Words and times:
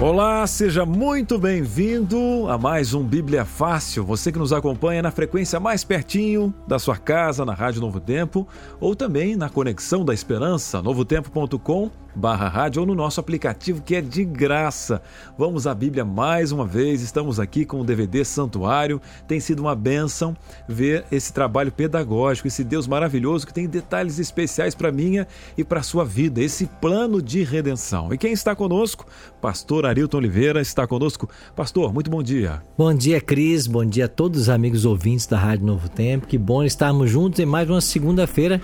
Olá, 0.00 0.46
seja 0.46 0.86
muito 0.86 1.38
bem-vindo 1.38 2.48
a 2.48 2.56
mais 2.56 2.94
um 2.94 3.04
Bíblia 3.04 3.44
Fácil. 3.44 4.02
Você 4.02 4.32
que 4.32 4.38
nos 4.38 4.50
acompanha 4.50 5.02
na 5.02 5.10
frequência 5.10 5.60
mais 5.60 5.84
pertinho 5.84 6.54
da 6.66 6.78
sua 6.78 6.96
casa, 6.96 7.44
na 7.44 7.52
Rádio 7.52 7.82
Novo 7.82 8.00
Tempo, 8.00 8.48
ou 8.80 8.96
também 8.96 9.36
na 9.36 9.50
Conexão 9.50 10.02
da 10.02 10.14
Esperança, 10.14 10.80
novotempo.com 10.80 11.90
barra 12.14 12.48
rádio 12.48 12.80
ou 12.80 12.86
no 12.86 12.94
nosso 12.94 13.20
aplicativo 13.20 13.82
que 13.82 13.94
é 13.94 14.00
de 14.00 14.24
graça. 14.24 15.02
Vamos 15.36 15.66
à 15.66 15.74
Bíblia 15.74 16.04
mais 16.04 16.52
uma 16.52 16.66
vez, 16.66 17.02
estamos 17.02 17.38
aqui 17.38 17.64
com 17.64 17.80
o 17.80 17.84
DVD 17.84 18.24
Santuário. 18.24 19.00
Tem 19.26 19.40
sido 19.40 19.60
uma 19.60 19.74
bênção 19.74 20.36
ver 20.68 21.04
esse 21.10 21.32
trabalho 21.32 21.72
pedagógico, 21.72 22.48
esse 22.48 22.64
Deus 22.64 22.86
maravilhoso 22.86 23.46
que 23.46 23.54
tem 23.54 23.68
detalhes 23.68 24.18
especiais 24.18 24.74
para 24.74 24.92
minha 24.92 25.26
e 25.56 25.64
para 25.64 25.82
sua 25.82 26.04
vida, 26.04 26.40
esse 26.40 26.66
plano 26.66 27.22
de 27.22 27.42
redenção. 27.42 28.12
E 28.12 28.18
quem 28.18 28.32
está 28.32 28.54
conosco? 28.54 29.06
Pastor 29.40 29.86
Arilton 29.86 30.18
Oliveira 30.18 30.60
está 30.60 30.86
conosco. 30.86 31.28
Pastor, 31.56 31.92
muito 31.92 32.10
bom 32.10 32.22
dia. 32.22 32.62
Bom 32.76 32.92
dia, 32.92 33.20
Cris. 33.20 33.66
Bom 33.66 33.84
dia 33.84 34.04
a 34.04 34.08
todos 34.08 34.42
os 34.42 34.48
amigos 34.48 34.84
ouvintes 34.84 35.26
da 35.26 35.38
Rádio 35.38 35.66
Novo 35.66 35.88
Tempo. 35.88 36.26
Que 36.26 36.38
bom 36.38 36.62
estarmos 36.62 37.10
juntos 37.10 37.40
em 37.40 37.46
mais 37.46 37.68
uma 37.68 37.80
segunda-feira 37.80 38.60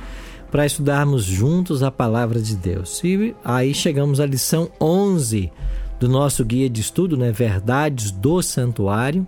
para 0.50 0.66
estudarmos 0.66 1.24
juntos 1.24 1.82
a 1.82 1.90
palavra 1.90 2.40
de 2.40 2.56
Deus. 2.56 3.02
E 3.02 3.34
aí 3.44 3.74
chegamos 3.74 4.20
à 4.20 4.26
lição 4.26 4.70
11 4.80 5.50
do 5.98 6.08
nosso 6.08 6.44
guia 6.44 6.68
de 6.68 6.80
estudo, 6.80 7.16
né? 7.16 7.32
Verdades 7.32 8.10
do 8.10 8.40
Santuário. 8.42 9.26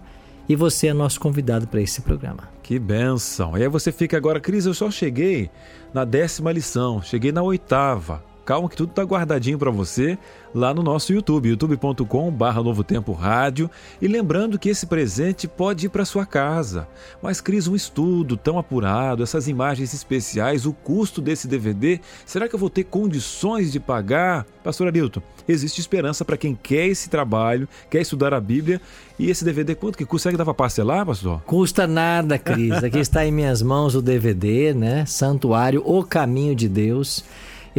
E 0.48 0.56
você 0.56 0.88
é 0.88 0.94
nosso 0.94 1.20
convidado 1.20 1.66
para 1.66 1.80
esse 1.80 2.00
programa. 2.00 2.48
Que 2.62 2.78
benção! 2.78 3.56
E 3.56 3.62
aí 3.62 3.68
você 3.68 3.92
fica 3.92 4.16
agora, 4.16 4.40
Cris, 4.40 4.64
eu 4.64 4.74
só 4.74 4.90
cheguei 4.90 5.50
na 5.92 6.04
décima 6.04 6.52
lição, 6.52 7.02
cheguei 7.02 7.32
na 7.32 7.42
oitava. 7.42 8.22
Calma 8.48 8.66
que 8.66 8.76
tudo 8.76 8.88
está 8.88 9.02
guardadinho 9.02 9.58
para 9.58 9.70
você 9.70 10.16
lá 10.54 10.72
no 10.72 10.82
nosso 10.82 11.12
YouTube, 11.12 11.50
youtube.com 11.50 12.30
barra 12.30 12.62
Novo 12.62 12.82
Tempo 12.82 13.12
Rádio. 13.12 13.70
E 14.00 14.08
lembrando 14.08 14.58
que 14.58 14.70
esse 14.70 14.86
presente 14.86 15.46
pode 15.46 15.84
ir 15.84 15.88
para 15.90 16.06
sua 16.06 16.24
casa. 16.24 16.88
Mas, 17.20 17.42
Cris, 17.42 17.68
um 17.68 17.76
estudo 17.76 18.38
tão 18.38 18.58
apurado, 18.58 19.22
essas 19.22 19.48
imagens 19.48 19.92
especiais, 19.92 20.64
o 20.64 20.72
custo 20.72 21.20
desse 21.20 21.46
DVD, 21.46 22.00
será 22.24 22.48
que 22.48 22.54
eu 22.54 22.58
vou 22.58 22.70
ter 22.70 22.84
condições 22.84 23.70
de 23.70 23.78
pagar? 23.78 24.46
Pastor 24.64 24.86
Arilton, 24.86 25.20
existe 25.46 25.82
esperança 25.82 26.24
para 26.24 26.38
quem 26.38 26.54
quer 26.54 26.86
esse 26.86 27.10
trabalho, 27.10 27.68
quer 27.90 28.00
estudar 28.00 28.32
a 28.32 28.40
Bíblia. 28.40 28.80
E 29.18 29.28
esse 29.28 29.44
DVD, 29.44 29.74
quanto 29.74 29.98
que 29.98 30.06
consegue 30.06 30.38
dar 30.38 30.46
para 30.46 30.54
parcelar, 30.54 31.04
pastor? 31.04 31.42
Custa 31.42 31.86
nada, 31.86 32.38
Cris. 32.38 32.82
Aqui 32.82 32.98
está 32.98 33.26
em 33.26 33.30
minhas 33.30 33.60
mãos 33.60 33.94
o 33.94 34.00
DVD, 34.00 34.72
né? 34.72 35.04
Santuário, 35.04 35.82
O 35.84 36.02
Caminho 36.02 36.54
de 36.54 36.66
Deus. 36.66 37.22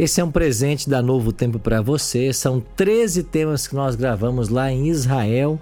Esse 0.00 0.18
é 0.18 0.24
um 0.24 0.30
presente 0.30 0.88
da 0.88 1.02
Novo 1.02 1.30
Tempo 1.30 1.58
para 1.58 1.82
você. 1.82 2.32
São 2.32 2.58
13 2.74 3.22
temas 3.24 3.68
que 3.68 3.74
nós 3.74 3.94
gravamos 3.94 4.48
lá 4.48 4.72
em 4.72 4.88
Israel. 4.88 5.60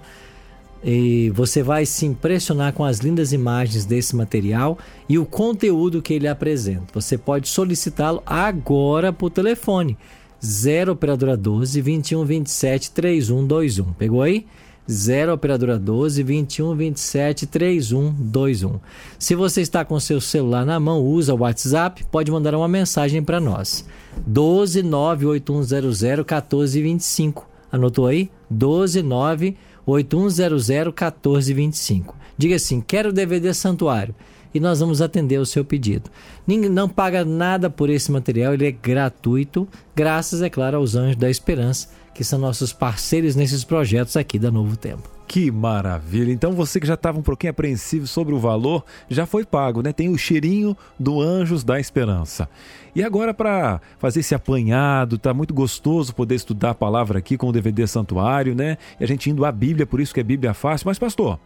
E 0.81 1.29
você 1.31 1.61
vai 1.61 1.85
se 1.85 2.05
impressionar 2.05 2.71
com 2.71 2.85
as 2.85 2.99
lindas 2.99 3.33
imagens 3.33 3.83
desse 3.83 4.15
material 4.15 4.77
e 5.09 5.19
o 5.19 5.25
conteúdo 5.25 6.01
que 6.01 6.13
ele 6.13 6.25
apresenta. 6.25 6.85
Você 6.93 7.17
pode 7.17 7.49
solicitá-lo 7.49 8.23
agora 8.25 9.11
por 9.11 9.29
telefone. 9.29 9.97
0 10.41 10.93
operadora 10.93 11.35
12 11.35 11.81
21 11.81 12.23
27 12.23 12.91
3121. 12.91 13.91
Pegou 13.91 14.21
aí? 14.21 14.47
0 14.89 15.33
operadora 15.33 15.77
12 15.77 16.23
21 16.23 16.75
27 16.75 17.45
31 17.45 18.11
21. 18.11 18.79
Se 19.19 19.35
você 19.35 19.61
está 19.61 19.85
com 19.85 19.99
seu 19.99 20.19
celular 20.19 20.65
na 20.65 20.79
mão, 20.79 21.05
usa 21.05 21.33
o 21.33 21.39
WhatsApp, 21.39 22.03
pode 22.05 22.31
mandar 22.31 22.55
uma 22.55 22.67
mensagem 22.67 23.21
para 23.21 23.39
nós. 23.39 23.85
12 24.25 24.81
98100 24.81 26.17
1425. 26.17 27.47
Anotou 27.71 28.07
aí? 28.07 28.31
12 28.49 29.03
98100 29.03 30.85
1425. 30.87 32.15
Diga 32.35 32.55
assim: 32.55 32.81
quero 32.81 33.13
DVD 33.13 33.53
Santuário 33.53 34.15
e 34.51 34.59
nós 34.59 34.79
vamos 34.79 35.03
atender 35.03 35.37
o 35.37 35.45
seu 35.45 35.63
pedido. 35.63 36.09
Ninguém 36.47 36.71
não 36.71 36.89
paga 36.89 37.23
nada 37.23 37.69
por 37.69 37.91
esse 37.91 38.11
material, 38.11 38.55
ele 38.55 38.65
é 38.65 38.71
gratuito, 38.71 39.67
graças, 39.95 40.41
é 40.41 40.49
claro, 40.49 40.77
aos 40.77 40.95
Anjos 40.95 41.17
da 41.17 41.29
Esperança 41.29 41.98
que 42.13 42.23
são 42.23 42.39
nossos 42.39 42.73
parceiros 42.73 43.35
nesses 43.35 43.63
projetos 43.63 44.17
aqui 44.17 44.37
da 44.37 44.51
Novo 44.51 44.75
Tempo. 44.75 45.09
Que 45.29 45.51
maravilha! 45.51 46.31
Então 46.31 46.53
você 46.53 46.79
que 46.79 46.87
já 46.87 46.95
estava 46.95 47.19
um 47.19 47.21
pouquinho 47.21 47.51
apreensivo 47.51 48.07
sobre 48.07 48.33
o 48.33 48.39
valor, 48.39 48.83
já 49.07 49.27
foi 49.27 49.45
pago, 49.45 49.83
né? 49.83 49.93
Tem 49.93 50.09
o 50.09 50.17
cheirinho 50.17 50.75
do 50.99 51.21
Anjos 51.21 51.63
da 51.63 51.79
Esperança. 51.79 52.49
E 52.95 53.03
agora 53.03 53.31
para 53.31 53.79
fazer 53.99 54.21
esse 54.21 54.33
apanhado, 54.33 55.19
tá 55.19 55.31
muito 55.31 55.53
gostoso 55.53 56.15
poder 56.15 56.33
estudar 56.33 56.71
a 56.71 56.75
palavra 56.75 57.19
aqui 57.19 57.37
com 57.37 57.47
o 57.47 57.51
DVD 57.51 57.85
Santuário, 57.85 58.55
né? 58.55 58.79
E 58.99 59.03
a 59.03 59.07
gente 59.07 59.29
indo 59.29 59.45
à 59.45 59.51
Bíblia, 59.51 59.85
por 59.85 60.01
isso 60.01 60.15
que 60.15 60.19
é 60.19 60.23
Bíblia 60.23 60.55
fácil. 60.55 60.87
Mas 60.87 60.97
pastor, 60.97 61.39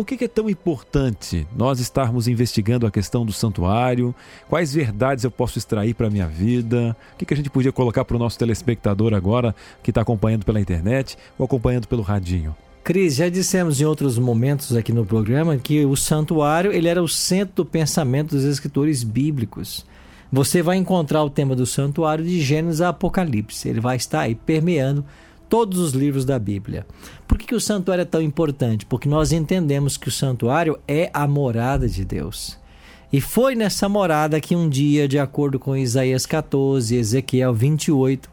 por 0.00 0.06
que 0.06 0.24
é 0.24 0.28
tão 0.28 0.48
importante 0.48 1.46
nós 1.54 1.78
estarmos 1.78 2.26
investigando 2.26 2.86
a 2.86 2.90
questão 2.90 3.22
do 3.22 3.34
santuário? 3.34 4.14
Quais 4.48 4.72
verdades 4.72 5.24
eu 5.24 5.30
posso 5.30 5.58
extrair 5.58 5.92
para 5.92 6.06
a 6.06 6.10
minha 6.10 6.26
vida? 6.26 6.96
O 7.12 7.18
que 7.18 7.34
a 7.34 7.36
gente 7.36 7.50
podia 7.50 7.70
colocar 7.70 8.02
para 8.06 8.16
o 8.16 8.18
nosso 8.18 8.38
telespectador 8.38 9.12
agora 9.12 9.54
que 9.82 9.90
está 9.90 10.00
acompanhando 10.00 10.46
pela 10.46 10.58
internet 10.58 11.18
ou 11.38 11.44
acompanhando 11.44 11.86
pelo 11.86 12.00
radinho? 12.00 12.56
Cris, 12.82 13.16
já 13.16 13.28
dissemos 13.28 13.78
em 13.78 13.84
outros 13.84 14.18
momentos 14.18 14.74
aqui 14.74 14.90
no 14.90 15.04
programa 15.04 15.58
que 15.58 15.84
o 15.84 15.94
santuário 15.94 16.72
ele 16.72 16.88
era 16.88 17.02
o 17.02 17.08
centro 17.08 17.56
do 17.56 17.66
pensamento 17.66 18.34
dos 18.34 18.44
escritores 18.44 19.04
bíblicos. 19.04 19.84
Você 20.32 20.62
vai 20.62 20.78
encontrar 20.78 21.22
o 21.22 21.28
tema 21.28 21.54
do 21.54 21.66
santuário 21.66 22.24
de 22.24 22.40
Gênesis 22.40 22.80
a 22.80 22.88
Apocalipse. 22.88 23.68
Ele 23.68 23.80
vai 23.80 23.96
estar 23.96 24.20
aí 24.20 24.34
permeando 24.34 25.04
todos 25.50 25.78
os 25.78 25.92
livros 25.92 26.24
da 26.24 26.38
Bíblia. 26.38 26.86
Por 27.28 27.36
que, 27.36 27.48
que 27.48 27.54
o 27.54 27.60
santuário 27.60 28.02
é 28.02 28.06
tão 28.06 28.22
importante? 28.22 28.86
Porque 28.86 29.08
nós 29.08 29.32
entendemos 29.32 29.96
que 29.96 30.08
o 30.08 30.12
santuário 30.12 30.78
é 30.86 31.10
a 31.12 31.26
morada 31.26 31.88
de 31.88 32.04
Deus. 32.04 32.56
E 33.12 33.20
foi 33.20 33.56
nessa 33.56 33.88
morada 33.88 34.40
que 34.40 34.54
um 34.54 34.68
dia, 34.68 35.08
de 35.08 35.18
acordo 35.18 35.58
com 35.58 35.76
Isaías 35.76 36.24
14 36.24 36.94
e 36.94 36.98
Ezequiel 36.98 37.52
28, 37.52 38.30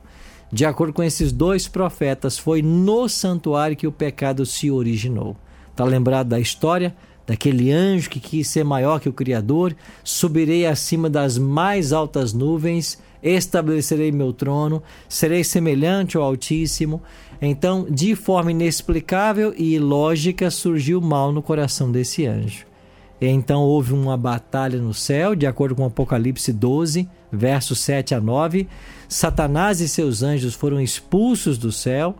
de 0.51 0.65
acordo 0.65 0.93
com 0.93 1.01
esses 1.01 1.31
dois 1.31 1.67
profetas, 1.67 2.37
foi 2.37 2.61
no 2.61 3.09
santuário 3.09 3.75
que 3.75 3.87
o 3.87 3.91
pecado 3.91 4.45
se 4.45 4.69
originou. 4.69 5.35
Está 5.71 5.83
lembrado 5.83 6.27
da 6.27 6.39
história? 6.39 6.95
Daquele 7.27 7.71
anjo 7.71 8.09
que 8.09 8.19
quis 8.19 8.47
ser 8.47 8.63
maior 8.63 8.99
que 8.99 9.09
o 9.09 9.13
Criador, 9.13 9.75
subirei 10.03 10.65
acima 10.65 11.09
das 11.09 11.37
mais 11.37 11.93
altas 11.93 12.33
nuvens 12.33 12.97
estabelecerei 13.21 14.11
meu 14.11 14.31
trono, 14.31 14.81
serei 15.07 15.43
semelhante 15.43 16.17
ao 16.17 16.23
Altíssimo. 16.23 17.01
Então, 17.41 17.85
de 17.89 18.15
forma 18.15 18.51
inexplicável 18.51 19.53
e 19.55 19.75
ilógica, 19.75 20.49
surgiu 20.49 21.01
mal 21.01 21.31
no 21.31 21.41
coração 21.41 21.91
desse 21.91 22.25
anjo. 22.25 22.65
Então 23.19 23.61
houve 23.61 23.93
uma 23.93 24.15
batalha 24.15 24.79
no 24.79 24.93
céu, 24.93 25.33
de 25.35 25.47
acordo 25.47 25.75
com 25.75 25.83
Apocalipse 25.83 26.53
12, 26.53 27.09
versos 27.31 27.79
7 27.79 28.13
a 28.13 28.21
9. 28.21 28.67
Satanás 29.09 29.81
e 29.81 29.87
seus 29.87 30.21
anjos 30.21 30.53
foram 30.53 30.79
expulsos 30.79 31.57
do 31.57 31.71
céu. 31.71 32.15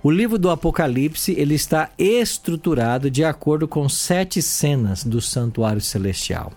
O 0.02 0.10
livro 0.10 0.36
do 0.36 0.50
Apocalipse 0.50 1.32
ele 1.38 1.54
está 1.54 1.90
estruturado 1.96 3.10
de 3.10 3.24
acordo 3.24 3.68
com 3.68 3.88
sete 3.88 4.42
cenas 4.42 5.04
do 5.04 5.20
santuário 5.20 5.80
celestial. 5.80 6.52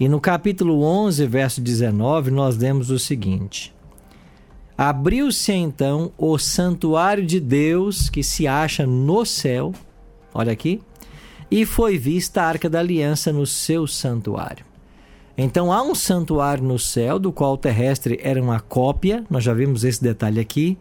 E 0.00 0.08
no 0.08 0.20
capítulo 0.20 0.82
11, 0.82 1.26
verso 1.26 1.60
19, 1.60 2.30
nós 2.30 2.56
lemos 2.56 2.88
o 2.88 2.98
seguinte: 2.98 3.74
Abriu-se 4.76 5.52
então 5.52 6.12
o 6.16 6.38
santuário 6.38 7.26
de 7.26 7.40
Deus 7.40 8.08
que 8.08 8.22
se 8.22 8.46
acha 8.46 8.86
no 8.86 9.26
céu, 9.26 9.74
olha 10.32 10.52
aqui, 10.52 10.80
e 11.50 11.64
foi 11.64 11.98
vista 11.98 12.42
a 12.42 12.46
arca 12.46 12.68
da 12.68 12.78
aliança 12.78 13.32
no 13.32 13.46
seu 13.46 13.86
santuário. 13.86 14.64
Então 15.36 15.72
há 15.72 15.82
um 15.82 15.94
santuário 15.94 16.64
no 16.64 16.78
céu, 16.78 17.18
do 17.18 17.30
qual 17.30 17.54
o 17.54 17.58
terrestre 17.58 18.18
era 18.22 18.42
uma 18.42 18.58
cópia, 18.58 19.24
nós 19.30 19.44
já 19.44 19.54
vimos 19.54 19.84
esse 19.84 20.02
detalhe 20.02 20.40
aqui, 20.40 20.76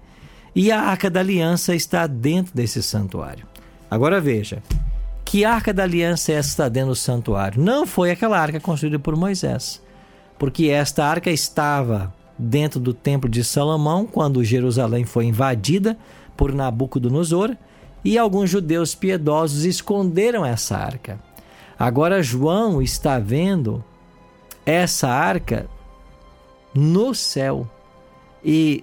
e 0.56 0.72
a 0.72 0.82
arca 0.82 1.10
da 1.10 1.20
aliança 1.20 1.76
está 1.76 2.08
dentro 2.08 2.56
desse 2.56 2.82
santuário. 2.82 3.46
Agora 3.90 4.20
veja, 4.20 4.64
que 5.24 5.46
arca 5.46 5.72
da 5.72 5.84
aliança 5.84 6.32
essa 6.32 6.50
está 6.50 6.70
dentro 6.70 6.90
do 6.90 6.96
santuário? 6.96 7.62
Não 7.62 7.86
foi 7.86 8.10
aquela 8.10 8.40
arca 8.40 8.60
construída 8.60 8.98
por 8.98 9.16
Moisés, 9.16 9.82
porque 10.40 10.68
esta 10.68 11.06
arca 11.06 11.30
estava 11.30 12.14
dentro 12.38 12.80
do 12.80 12.94
templo 12.94 13.30
de 13.30 13.44
Salomão 13.44 14.06
quando 14.06 14.44
Jerusalém 14.44 15.06
foi 15.06 15.26
invadida 15.26 15.98
por 16.36 16.54
Nabucodonosor 16.54 17.56
e 18.08 18.18
alguns 18.18 18.50
judeus 18.50 18.96
piedosos 18.96 19.66
esconderam 19.66 20.46
essa 20.46 20.78
arca. 20.78 21.20
Agora 21.78 22.24
João 22.24 22.82
está 22.82 23.20
vendo 23.20 23.84
essa 24.66 25.10
arca 25.10 25.70
no 26.74 27.14
céu 27.14 27.70
e 28.42 28.82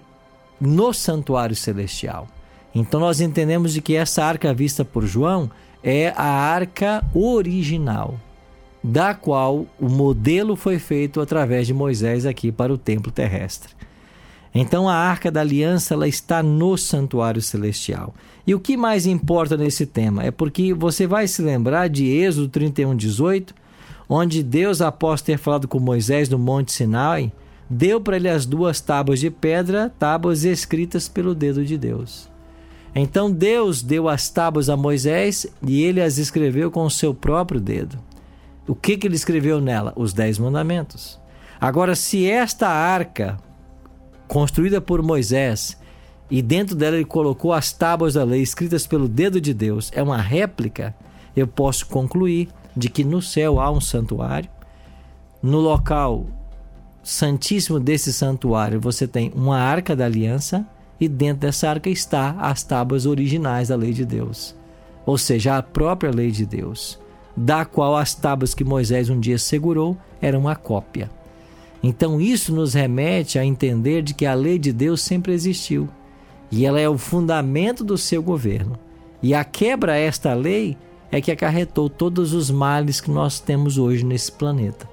no 0.60 0.92
santuário 0.92 1.56
celestial. 1.56 2.28
Então 2.74 3.00
nós 3.00 3.18
entendemos 3.18 3.72
de 3.72 3.80
que 3.80 3.96
essa 3.96 4.22
arca 4.22 4.52
vista 4.52 4.84
por 4.84 5.06
João 5.06 5.50
é 5.82 6.12
a 6.14 6.26
arca 6.26 7.02
original, 7.14 8.20
da 8.82 9.14
qual 9.14 9.64
o 9.80 9.88
modelo 9.88 10.54
foi 10.54 10.78
feito 10.78 11.18
através 11.18 11.66
de 11.66 11.72
Moisés 11.72 12.26
aqui 12.26 12.52
para 12.52 12.74
o 12.74 12.76
templo 12.76 13.10
terrestre. 13.10 13.72
Então 14.54 14.88
a 14.88 14.94
arca 14.94 15.32
da 15.32 15.40
aliança 15.40 15.94
ela 15.94 16.06
está 16.06 16.42
no 16.42 16.78
santuário 16.78 17.42
celestial. 17.42 18.14
E 18.46 18.54
o 18.54 18.60
que 18.60 18.76
mais 18.76 19.04
importa 19.04 19.56
nesse 19.56 19.84
tema 19.84 20.22
é 20.22 20.30
porque 20.30 20.72
você 20.72 21.06
vai 21.06 21.26
se 21.26 21.42
lembrar 21.42 21.88
de 21.88 22.06
Êxodo 22.06 22.48
31:18, 22.48 23.52
onde 24.08 24.42
Deus 24.42 24.80
após 24.80 25.20
ter 25.20 25.38
falado 25.38 25.66
com 25.66 25.80
Moisés 25.80 26.28
no 26.28 26.38
Monte 26.38 26.72
Sinai, 26.72 27.32
deu 27.68 28.00
para 28.00 28.16
ele 28.16 28.28
as 28.28 28.46
duas 28.46 28.80
tábuas 28.80 29.18
de 29.18 29.30
pedra, 29.30 29.92
tábuas 29.98 30.44
escritas 30.44 31.08
pelo 31.08 31.34
dedo 31.34 31.64
de 31.64 31.76
Deus. 31.76 32.28
Então 32.94 33.30
Deus 33.30 33.82
deu 33.82 34.08
as 34.08 34.28
tábuas 34.28 34.68
a 34.68 34.76
Moisés 34.76 35.46
e 35.66 35.82
ele 35.82 36.00
as 36.00 36.16
escreveu 36.16 36.70
com 36.70 36.84
o 36.84 36.90
seu 36.90 37.12
próprio 37.12 37.60
dedo. 37.60 37.98
O 38.68 38.74
que, 38.74 38.96
que 38.96 39.06
ele 39.06 39.16
escreveu 39.16 39.60
nela? 39.60 39.92
Os 39.96 40.12
Dez 40.12 40.38
Mandamentos. 40.38 41.18
Agora, 41.60 41.94
se 41.94 42.26
esta 42.26 42.68
arca, 42.68 43.38
construída 44.34 44.80
por 44.80 45.00
Moisés, 45.00 45.78
e 46.28 46.42
dentro 46.42 46.74
dela 46.74 46.96
ele 46.96 47.04
colocou 47.04 47.52
as 47.52 47.72
tábuas 47.72 48.14
da 48.14 48.24
lei 48.24 48.42
escritas 48.42 48.84
pelo 48.84 49.06
dedo 49.06 49.40
de 49.40 49.54
Deus, 49.54 49.92
é 49.94 50.02
uma 50.02 50.16
réplica, 50.16 50.92
eu 51.36 51.46
posso 51.46 51.86
concluir 51.86 52.48
de 52.76 52.88
que 52.88 53.04
no 53.04 53.22
céu 53.22 53.60
há 53.60 53.70
um 53.70 53.80
santuário, 53.80 54.50
no 55.40 55.60
local 55.60 56.26
santíssimo 57.00 57.78
desse 57.78 58.12
santuário 58.12 58.80
você 58.80 59.06
tem 59.06 59.30
uma 59.36 59.60
arca 59.60 59.94
da 59.94 60.06
aliança 60.06 60.66
e 60.98 61.06
dentro 61.06 61.42
dessa 61.42 61.70
arca 61.70 61.88
está 61.88 62.30
as 62.40 62.64
tábuas 62.64 63.06
originais 63.06 63.68
da 63.68 63.76
lei 63.76 63.92
de 63.92 64.04
Deus, 64.04 64.52
ou 65.06 65.16
seja, 65.16 65.58
a 65.58 65.62
própria 65.62 66.10
lei 66.10 66.32
de 66.32 66.44
Deus, 66.44 66.98
da 67.36 67.64
qual 67.64 67.94
as 67.94 68.14
tábuas 68.14 68.52
que 68.52 68.64
Moisés 68.64 69.08
um 69.08 69.20
dia 69.20 69.38
segurou 69.38 69.96
eram 70.20 70.40
uma 70.40 70.56
cópia. 70.56 71.08
Então 71.86 72.18
isso 72.18 72.50
nos 72.50 72.72
remete 72.72 73.38
a 73.38 73.44
entender 73.44 74.00
de 74.00 74.14
que 74.14 74.24
a 74.24 74.32
lei 74.32 74.58
de 74.58 74.72
Deus 74.72 75.02
sempre 75.02 75.34
existiu 75.34 75.86
e 76.50 76.64
ela 76.64 76.80
é 76.80 76.88
o 76.88 76.96
fundamento 76.96 77.84
do 77.84 77.98
seu 77.98 78.22
governo. 78.22 78.78
E 79.22 79.34
a 79.34 79.44
quebra 79.44 79.92
a 79.92 79.96
esta 79.96 80.32
lei 80.32 80.78
é 81.12 81.20
que 81.20 81.30
acarretou 81.30 81.90
todos 81.90 82.32
os 82.32 82.50
males 82.50 83.02
que 83.02 83.10
nós 83.10 83.38
temos 83.38 83.76
hoje 83.76 84.02
nesse 84.02 84.32
planeta. 84.32 84.88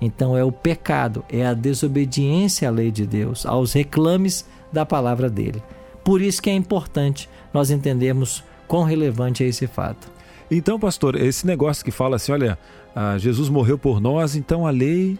Então 0.00 0.36
é 0.36 0.42
o 0.42 0.50
pecado, 0.50 1.24
é 1.30 1.46
a 1.46 1.54
desobediência 1.54 2.66
à 2.66 2.72
lei 2.72 2.90
de 2.90 3.06
Deus, 3.06 3.46
aos 3.46 3.72
reclames 3.72 4.44
da 4.72 4.84
palavra 4.84 5.30
dele. 5.30 5.62
Por 6.02 6.20
isso 6.20 6.42
que 6.42 6.50
é 6.50 6.54
importante 6.54 7.30
nós 7.54 7.70
entendermos 7.70 8.42
quão 8.66 8.82
relevante 8.82 9.44
é 9.44 9.46
esse 9.46 9.68
fato. 9.68 10.10
Então, 10.50 10.80
pastor, 10.80 11.14
esse 11.14 11.46
negócio 11.46 11.84
que 11.84 11.92
fala 11.92 12.16
assim, 12.16 12.32
olha, 12.32 12.58
ah, 12.96 13.16
Jesus 13.16 13.48
morreu 13.48 13.78
por 13.78 14.00
nós, 14.00 14.34
então 14.34 14.66
a 14.66 14.70
lei 14.70 15.16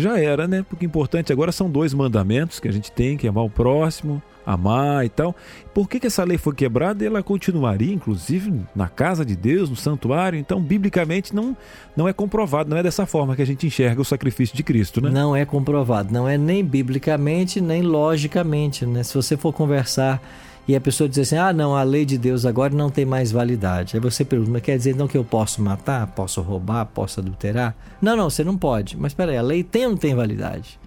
já 0.00 0.18
era, 0.18 0.48
né? 0.48 0.64
Porque 0.68 0.84
o 0.84 0.88
importante 0.88 1.32
agora 1.32 1.52
são 1.52 1.70
dois 1.70 1.94
mandamentos 1.94 2.58
que 2.58 2.68
a 2.68 2.72
gente 2.72 2.90
tem, 2.90 3.16
que 3.16 3.26
é 3.26 3.30
amar 3.30 3.44
o 3.44 3.50
próximo 3.50 4.22
amar 4.44 5.04
e 5.04 5.08
tal. 5.08 5.34
Por 5.72 5.88
que, 5.88 6.00
que 6.00 6.06
essa 6.06 6.24
lei 6.24 6.38
foi 6.38 6.54
quebrada? 6.54 7.04
Ela 7.04 7.22
continuaria, 7.22 7.92
inclusive, 7.92 8.52
na 8.74 8.88
casa 8.88 9.24
de 9.24 9.36
Deus, 9.36 9.70
no 9.70 9.76
santuário. 9.76 10.38
Então, 10.38 10.60
biblicamente, 10.60 11.34
não, 11.34 11.56
não 11.96 12.08
é 12.08 12.12
comprovado. 12.12 12.68
Não 12.68 12.76
é 12.76 12.82
dessa 12.82 13.06
forma 13.06 13.36
que 13.36 13.42
a 13.42 13.46
gente 13.46 13.66
enxerga 13.66 14.00
o 14.00 14.04
sacrifício 14.04 14.56
de 14.56 14.62
Cristo, 14.62 15.00
né? 15.00 15.10
Não 15.10 15.34
é 15.34 15.44
comprovado. 15.44 16.12
Não 16.12 16.28
é 16.28 16.36
nem 16.36 16.64
biblicamente, 16.64 17.60
nem 17.60 17.82
logicamente. 17.82 18.84
Né? 18.84 19.02
Se 19.02 19.14
você 19.14 19.36
for 19.36 19.52
conversar 19.52 20.20
e 20.70 20.76
a 20.76 20.80
pessoa 20.80 21.08
diz 21.08 21.18
assim: 21.18 21.36
ah, 21.36 21.52
não, 21.52 21.74
a 21.74 21.82
lei 21.82 22.04
de 22.04 22.16
Deus 22.16 22.46
agora 22.46 22.72
não 22.72 22.90
tem 22.90 23.04
mais 23.04 23.32
validade. 23.32 23.96
Aí 23.96 24.00
você 24.00 24.24
pergunta: 24.24 24.52
mas 24.52 24.62
quer 24.62 24.76
dizer 24.76 24.92
então 24.92 25.08
que 25.08 25.18
eu 25.18 25.24
posso 25.24 25.60
matar, 25.60 26.06
posso 26.06 26.40
roubar, 26.42 26.86
posso 26.86 27.18
adulterar? 27.18 27.76
Não, 28.00 28.16
não, 28.16 28.30
você 28.30 28.44
não 28.44 28.56
pode. 28.56 28.96
Mas 28.96 29.10
espera 29.10 29.32
aí, 29.32 29.36
a 29.36 29.42
lei 29.42 29.64
tem 29.64 29.86
ou 29.86 29.90
não 29.90 29.98
tem 29.98 30.14
validade? 30.14 30.78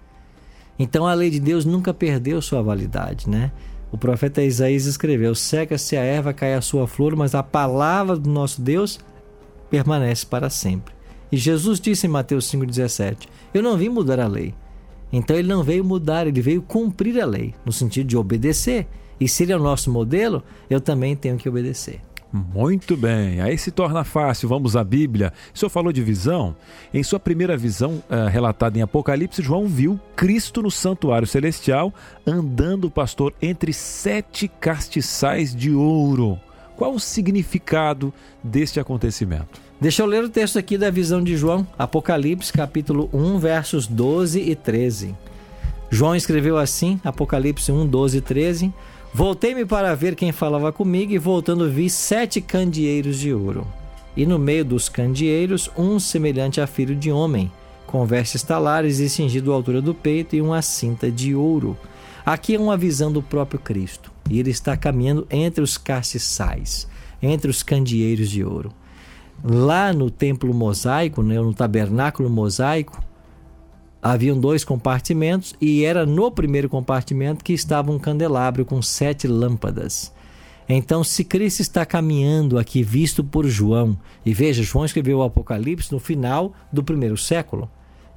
Então 0.78 1.06
a 1.06 1.12
lei 1.12 1.28
de 1.28 1.38
Deus 1.38 1.66
nunca 1.66 1.92
perdeu 1.92 2.40
sua 2.40 2.62
validade, 2.62 3.28
né? 3.28 3.52
O 3.92 3.98
profeta 3.98 4.42
Isaías 4.42 4.86
escreveu: 4.86 5.34
Seca-se 5.34 5.98
a 5.98 6.02
erva, 6.02 6.32
cai 6.32 6.54
a 6.54 6.62
sua 6.62 6.88
flor, 6.88 7.14
mas 7.14 7.34
a 7.34 7.42
palavra 7.42 8.16
do 8.16 8.30
nosso 8.30 8.62
Deus 8.62 8.98
permanece 9.68 10.24
para 10.24 10.48
sempre. 10.48 10.94
E 11.30 11.36
Jesus 11.36 11.78
disse 11.78 12.06
em 12.06 12.10
Mateus 12.10 12.50
5,17: 12.50 13.28
Eu 13.52 13.62
não 13.62 13.76
vim 13.76 13.90
mudar 13.90 14.18
a 14.18 14.26
lei. 14.26 14.54
Então 15.12 15.36
ele 15.36 15.46
não 15.46 15.62
veio 15.62 15.84
mudar, 15.84 16.26
ele 16.26 16.40
veio 16.40 16.62
cumprir 16.62 17.20
a 17.20 17.26
lei, 17.26 17.54
no 17.66 17.70
sentido 17.70 18.06
de 18.06 18.16
obedecer. 18.16 18.86
E 19.20 19.28
se 19.28 19.42
ele 19.42 19.52
é 19.52 19.56
o 19.56 19.62
nosso 19.62 19.90
modelo, 19.90 20.42
eu 20.68 20.80
também 20.80 21.14
tenho 21.14 21.36
que 21.36 21.48
obedecer. 21.48 22.00
Muito 22.32 22.96
bem, 22.96 23.40
aí 23.40 23.56
se 23.56 23.70
torna 23.70 24.02
fácil. 24.02 24.48
Vamos 24.48 24.74
à 24.74 24.82
Bíblia. 24.82 25.32
O 25.54 25.58
senhor 25.58 25.70
falou 25.70 25.92
de 25.92 26.02
visão. 26.02 26.56
Em 26.92 27.00
sua 27.00 27.20
primeira 27.20 27.56
visão, 27.56 28.02
uh, 28.10 28.28
relatada 28.28 28.76
em 28.76 28.82
Apocalipse, 28.82 29.40
João 29.40 29.68
viu 29.68 30.00
Cristo 30.16 30.60
no 30.60 30.68
santuário 30.68 31.28
celestial, 31.28 31.94
andando, 32.26 32.90
pastor, 32.90 33.32
entre 33.40 33.72
sete 33.72 34.48
castiçais 34.48 35.54
de 35.54 35.70
ouro. 35.70 36.36
Qual 36.76 36.92
o 36.92 36.98
significado 36.98 38.12
deste 38.42 38.80
acontecimento? 38.80 39.60
Deixa 39.80 40.02
eu 40.02 40.06
ler 40.06 40.24
o 40.24 40.28
texto 40.28 40.58
aqui 40.58 40.76
da 40.76 40.90
visão 40.90 41.22
de 41.22 41.36
João, 41.36 41.64
Apocalipse, 41.78 42.52
capítulo 42.52 43.08
1, 43.12 43.38
versos 43.38 43.86
12 43.86 44.40
e 44.40 44.56
13. 44.56 45.14
João 45.88 46.16
escreveu 46.16 46.58
assim, 46.58 47.00
Apocalipse 47.04 47.70
1, 47.70 47.86
12 47.86 48.18
e 48.18 48.20
13. 48.20 48.74
Voltei-me 49.16 49.64
para 49.64 49.94
ver 49.94 50.16
quem 50.16 50.32
falava 50.32 50.72
comigo 50.72 51.12
e 51.12 51.18
voltando 51.18 51.70
vi 51.70 51.88
sete 51.88 52.40
candeeiros 52.40 53.16
de 53.16 53.32
ouro. 53.32 53.64
E 54.16 54.26
no 54.26 54.40
meio 54.40 54.64
dos 54.64 54.88
candeeiros, 54.88 55.70
um 55.78 56.00
semelhante 56.00 56.60
a 56.60 56.66
filho 56.66 56.96
de 56.96 57.12
homem, 57.12 57.48
com 57.86 58.04
vestes 58.04 58.42
talares 58.42 58.98
e 58.98 59.08
cingido 59.08 59.52
à 59.52 59.54
altura 59.54 59.80
do 59.80 59.94
peito 59.94 60.34
e 60.34 60.42
uma 60.42 60.60
cinta 60.62 61.12
de 61.12 61.32
ouro. 61.32 61.78
Aqui 62.26 62.56
é 62.56 62.58
uma 62.58 62.76
visão 62.76 63.12
do 63.12 63.22
próprio 63.22 63.60
Cristo. 63.60 64.10
E 64.28 64.40
ele 64.40 64.50
está 64.50 64.76
caminhando 64.76 65.24
entre 65.30 65.62
os 65.62 65.78
castiçais, 65.78 66.88
entre 67.22 67.48
os 67.48 67.62
candeeiros 67.62 68.28
de 68.28 68.42
ouro. 68.42 68.72
Lá 69.44 69.92
no 69.92 70.10
templo 70.10 70.52
mosaico, 70.52 71.22
né, 71.22 71.40
no 71.40 71.54
tabernáculo 71.54 72.28
mosaico, 72.28 73.00
Haviam 74.06 74.38
dois 74.38 74.64
compartimentos 74.64 75.54
e 75.58 75.82
era 75.82 76.04
no 76.04 76.30
primeiro 76.30 76.68
compartimento 76.68 77.42
que 77.42 77.54
estava 77.54 77.90
um 77.90 77.98
candelabro 77.98 78.62
com 78.62 78.82
sete 78.82 79.26
lâmpadas. 79.26 80.12
Então, 80.68 81.02
se 81.02 81.24
Cristo 81.24 81.60
está 81.60 81.86
caminhando 81.86 82.58
aqui, 82.58 82.82
visto 82.82 83.24
por 83.24 83.46
João, 83.46 83.98
e 84.22 84.34
veja, 84.34 84.62
João 84.62 84.84
escreveu 84.84 85.20
o 85.20 85.22
Apocalipse 85.22 85.90
no 85.90 85.98
final 85.98 86.52
do 86.70 86.84
primeiro 86.84 87.16
século. 87.16 87.66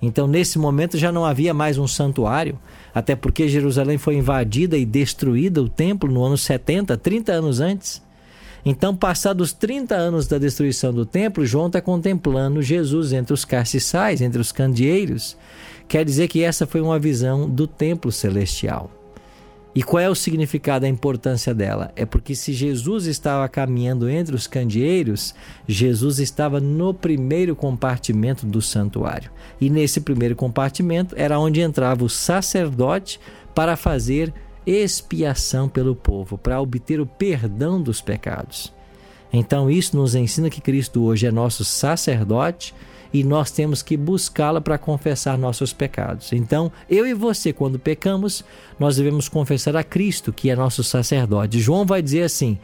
Então, 0.01 0.27
nesse 0.27 0.59
momento 0.59 0.97
já 0.97 1.09
não 1.09 1.23
havia 1.23 1.53
mais 1.53 1.77
um 1.77 1.87
santuário, 1.87 2.59
até 2.93 3.15
porque 3.15 3.47
Jerusalém 3.47 3.97
foi 3.97 4.17
invadida 4.17 4.77
e 4.77 4.85
destruída 4.85 5.63
o 5.63 5.69
templo 5.69 6.11
no 6.11 6.21
ano 6.21 6.37
70, 6.37 6.97
30 6.97 7.31
anos 7.31 7.61
antes. 7.61 8.05
Então, 8.65 8.93
passados 8.93 9.53
30 9.53 9.95
anos 9.95 10.27
da 10.27 10.37
destruição 10.37 10.93
do 10.93 11.05
templo, 11.05 11.45
João 11.45 11.67
está 11.67 11.79
contemplando 11.79 12.61
Jesus 12.61 13.13
entre 13.13 13.33
os 13.33 13.45
castiçais, 13.45 14.19
entre 14.19 14.41
os 14.41 14.51
candeeiros. 14.51 15.37
Quer 15.87 16.03
dizer 16.03 16.27
que 16.27 16.43
essa 16.43 16.67
foi 16.67 16.81
uma 16.81 16.99
visão 16.99 17.49
do 17.49 17.65
templo 17.65 18.11
celestial. 18.11 18.91
E 19.73 19.83
qual 19.83 20.01
é 20.01 20.09
o 20.09 20.15
significado, 20.15 20.85
a 20.85 20.89
importância 20.89 21.53
dela? 21.53 21.91
É 21.95 22.03
porque 22.03 22.33
se 22.33 22.51
Jesus 22.51 23.05
estava 23.05 23.47
caminhando 23.47 24.09
entre 24.09 24.35
os 24.35 24.47
candeeiros, 24.47 25.35
Jesus 25.67 26.17
estava 26.17 26.59
no 26.59 26.95
primeiro 26.95 27.55
compartimento 27.55 28.43
do 28.43 28.59
santuário. 28.59 29.29
E 29.61 29.69
nesse 29.69 30.01
primeiro 30.01 30.35
compartimento 30.35 31.13
era 31.15 31.39
onde 31.39 31.61
entrava 31.61 32.03
o 32.03 32.09
sacerdote 32.09 33.19
para 33.53 33.75
fazer 33.77 34.33
expiação 34.65 35.69
pelo 35.69 35.95
povo, 35.95 36.37
para 36.37 36.59
obter 36.59 36.99
o 36.99 37.05
perdão 37.05 37.79
dos 37.79 38.01
pecados. 38.01 38.73
Então, 39.37 39.69
isso 39.69 39.95
nos 39.95 40.15
ensina 40.15 40.49
que 40.49 40.59
Cristo 40.59 41.03
hoje 41.03 41.27
é 41.27 41.31
nosso 41.31 41.63
sacerdote 41.63 42.73
e 43.13 43.23
nós 43.23 43.51
temos 43.51 43.81
que 43.81 43.95
buscá-la 43.95 44.59
para 44.59 44.77
confessar 44.77 45.37
nossos 45.37 45.71
pecados. 45.71 46.33
Então, 46.33 46.71
eu 46.89 47.05
e 47.05 47.13
você, 47.13 47.53
quando 47.53 47.77
pecamos, 47.77 48.43
nós 48.79 48.97
devemos 48.97 49.29
confessar 49.29 49.75
a 49.75 49.83
Cristo, 49.83 50.33
que 50.33 50.49
é 50.49 50.55
nosso 50.55 50.83
sacerdote. 50.83 51.59
João 51.59 51.85
vai 51.85 52.01
dizer 52.01 52.23
assim: 52.23 52.57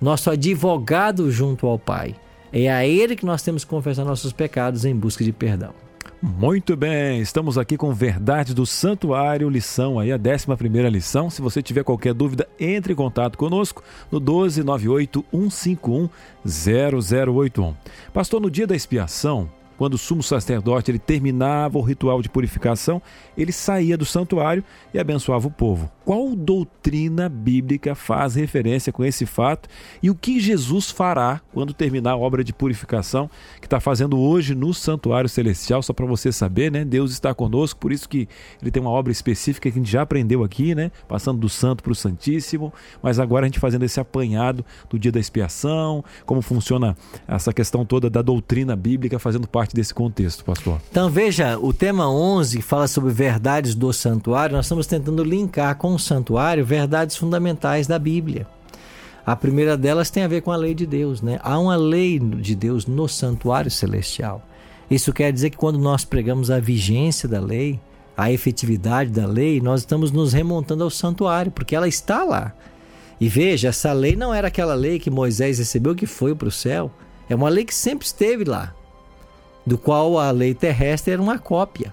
nosso 0.00 0.30
advogado 0.30 1.30
junto 1.30 1.66
ao 1.66 1.78
Pai. 1.78 2.14
É 2.52 2.70
a 2.70 2.86
Ele 2.86 3.16
que 3.16 3.26
nós 3.26 3.42
temos 3.42 3.64
que 3.64 3.70
confessar 3.70 4.04
nossos 4.04 4.32
pecados 4.32 4.84
em 4.84 4.94
busca 4.94 5.22
de 5.22 5.32
perdão. 5.32 5.85
Muito 6.26 6.76
bem, 6.76 7.20
estamos 7.20 7.56
aqui 7.56 7.76
com 7.76 7.94
Verdade 7.94 8.52
do 8.52 8.66
Santuário, 8.66 9.48
lição 9.48 9.96
aí, 9.96 10.10
a 10.10 10.16
11 10.16 10.90
lição. 10.90 11.30
Se 11.30 11.40
você 11.40 11.62
tiver 11.62 11.84
qualquer 11.84 12.12
dúvida, 12.12 12.48
entre 12.58 12.92
em 12.92 12.96
contato 12.96 13.38
conosco 13.38 13.82
no 14.10 14.18
1298 14.18 15.24
151 15.32 16.08
0081. 16.44 17.74
Pastor, 18.12 18.40
no 18.40 18.50
dia 18.50 18.66
da 18.66 18.74
expiação, 18.74 19.48
quando 19.76 19.94
o 19.94 19.98
sumo 19.98 20.22
sacerdote 20.22 20.90
ele 20.90 20.98
terminava 20.98 21.78
o 21.78 21.82
ritual 21.82 22.22
de 22.22 22.28
purificação, 22.28 23.00
ele 23.36 23.52
saía 23.52 23.96
do 23.96 24.04
santuário 24.04 24.64
e 24.92 24.98
abençoava 24.98 25.46
o 25.46 25.50
povo. 25.50 25.90
Qual 26.04 26.36
doutrina 26.36 27.28
bíblica 27.28 27.94
faz 27.94 28.36
referência 28.36 28.92
com 28.92 29.04
esse 29.04 29.26
fato 29.26 29.68
e 30.02 30.08
o 30.08 30.14
que 30.14 30.38
Jesus 30.38 30.90
fará 30.90 31.40
quando 31.52 31.74
terminar 31.74 32.12
a 32.12 32.16
obra 32.16 32.44
de 32.44 32.52
purificação 32.52 33.28
que 33.60 33.66
está 33.66 33.80
fazendo 33.80 34.18
hoje 34.18 34.54
no 34.54 34.72
santuário 34.72 35.28
celestial? 35.28 35.82
Só 35.82 35.92
para 35.92 36.06
você 36.06 36.30
saber, 36.30 36.70
né? 36.70 36.84
Deus 36.84 37.10
está 37.10 37.34
conosco, 37.34 37.80
por 37.80 37.90
isso 37.90 38.08
que 38.08 38.28
ele 38.62 38.70
tem 38.70 38.80
uma 38.80 38.90
obra 38.90 39.10
específica 39.10 39.68
que 39.70 39.76
a 39.76 39.80
gente 39.80 39.90
já 39.90 40.02
aprendeu 40.02 40.44
aqui, 40.44 40.74
né? 40.74 40.92
Passando 41.08 41.40
do 41.40 41.48
santo 41.48 41.82
para 41.82 41.92
o 41.92 41.94
santíssimo, 41.94 42.72
mas 43.02 43.18
agora 43.18 43.46
a 43.46 43.48
gente 43.48 43.58
fazendo 43.58 43.84
esse 43.84 43.98
apanhado 43.98 44.64
do 44.88 44.98
dia 44.98 45.10
da 45.10 45.18
expiação, 45.18 46.04
como 46.24 46.40
funciona 46.40 46.96
essa 47.26 47.52
questão 47.52 47.84
toda 47.84 48.08
da 48.08 48.22
doutrina 48.22 48.76
bíblica 48.76 49.18
fazendo 49.18 49.48
parte 49.48 49.65
desse 49.74 49.92
contexto, 49.92 50.44
pastor. 50.44 50.80
Então 50.90 51.10
veja, 51.10 51.58
o 51.58 51.72
tema 51.72 52.10
11 52.10 52.62
fala 52.62 52.86
sobre 52.86 53.12
verdades 53.12 53.74
do 53.74 53.92
santuário. 53.92 54.54
Nós 54.56 54.66
estamos 54.66 54.86
tentando 54.86 55.24
linkar 55.24 55.76
com 55.76 55.94
o 55.94 55.98
santuário 55.98 56.64
verdades 56.64 57.16
fundamentais 57.16 57.86
da 57.86 57.98
Bíblia. 57.98 58.46
A 59.26 59.34
primeira 59.34 59.76
delas 59.76 60.08
tem 60.08 60.22
a 60.22 60.28
ver 60.28 60.42
com 60.42 60.52
a 60.52 60.56
lei 60.56 60.72
de 60.72 60.86
Deus, 60.86 61.20
né? 61.20 61.40
Há 61.42 61.58
uma 61.58 61.74
lei 61.74 62.18
de 62.18 62.54
Deus 62.54 62.86
no 62.86 63.08
santuário 63.08 63.70
celestial. 63.70 64.40
Isso 64.88 65.12
quer 65.12 65.32
dizer 65.32 65.50
que 65.50 65.56
quando 65.56 65.78
nós 65.78 66.04
pregamos 66.04 66.48
a 66.48 66.60
vigência 66.60 67.28
da 67.28 67.40
lei, 67.40 67.80
a 68.16 68.30
efetividade 68.30 69.10
da 69.10 69.26
lei, 69.26 69.60
nós 69.60 69.80
estamos 69.80 70.12
nos 70.12 70.32
remontando 70.32 70.84
ao 70.84 70.90
santuário, 70.90 71.50
porque 71.50 71.74
ela 71.74 71.88
está 71.88 72.22
lá. 72.22 72.54
E 73.20 73.28
veja, 73.28 73.68
essa 73.68 73.92
lei 73.92 74.14
não 74.14 74.32
era 74.32 74.48
aquela 74.48 74.74
lei 74.74 74.98
que 74.98 75.10
Moisés 75.10 75.58
recebeu 75.58 75.94
que 75.94 76.06
foi 76.06 76.34
para 76.34 76.48
o 76.48 76.52
céu. 76.52 76.90
É 77.28 77.34
uma 77.34 77.48
lei 77.48 77.64
que 77.64 77.74
sempre 77.74 78.06
esteve 78.06 78.44
lá, 78.44 78.74
do 79.66 79.76
qual 79.76 80.18
a 80.18 80.30
lei 80.30 80.54
terrestre 80.54 81.12
era 81.12 81.20
uma 81.20 81.38
cópia. 81.38 81.92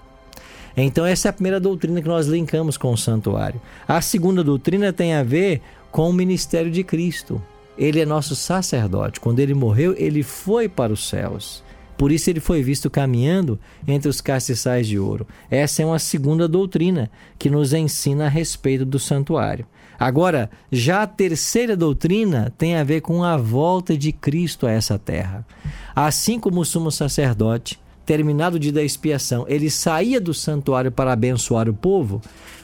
Então, 0.76 1.04
essa 1.04 1.28
é 1.28 1.30
a 1.30 1.32
primeira 1.32 1.60
doutrina 1.60 2.00
que 2.00 2.08
nós 2.08 2.26
linkamos 2.26 2.76
com 2.76 2.92
o 2.92 2.96
santuário. 2.96 3.60
A 3.86 4.00
segunda 4.00 4.42
doutrina 4.42 4.92
tem 4.92 5.14
a 5.14 5.22
ver 5.22 5.60
com 5.90 6.08
o 6.08 6.12
ministério 6.12 6.70
de 6.70 6.82
Cristo. 6.82 7.40
Ele 7.78 8.00
é 8.00 8.06
nosso 8.06 8.34
sacerdote. 8.34 9.20
Quando 9.20 9.40
ele 9.40 9.54
morreu, 9.54 9.94
ele 9.96 10.22
foi 10.22 10.68
para 10.68 10.92
os 10.92 11.08
céus. 11.08 11.62
Por 11.96 12.10
isso 12.10 12.28
ele 12.28 12.40
foi 12.40 12.62
visto 12.62 12.90
caminhando 12.90 13.58
entre 13.86 14.08
os 14.08 14.20
castiçais 14.20 14.86
de 14.86 14.98
ouro. 14.98 15.26
Essa 15.50 15.82
é 15.82 15.86
uma 15.86 15.98
segunda 15.98 16.48
doutrina 16.48 17.10
que 17.38 17.48
nos 17.48 17.72
ensina 17.72 18.26
a 18.26 18.28
respeito 18.28 18.84
do 18.84 18.98
santuário. 18.98 19.66
Agora, 19.98 20.50
já 20.70 21.02
a 21.02 21.06
terceira 21.06 21.76
doutrina 21.76 22.52
tem 22.58 22.76
a 22.76 22.84
ver 22.84 23.00
com 23.00 23.22
a 23.22 23.36
volta 23.36 23.96
de 23.96 24.12
Cristo 24.12 24.66
a 24.66 24.70
essa 24.70 24.98
terra. 24.98 25.46
Assim 25.94 26.38
como 26.40 26.60
o 26.60 26.64
sumo 26.64 26.90
sacerdote 26.90 27.78
terminado 28.04 28.56
o 28.56 28.58
dia 28.58 28.72
da 28.72 28.82
expiação, 28.82 29.46
ele 29.48 29.70
saía 29.70 30.20
do 30.20 30.34
santuário 30.34 30.92
para 30.92 31.12
abençoar 31.12 31.68
o 31.68 31.74
povo, 31.74 32.20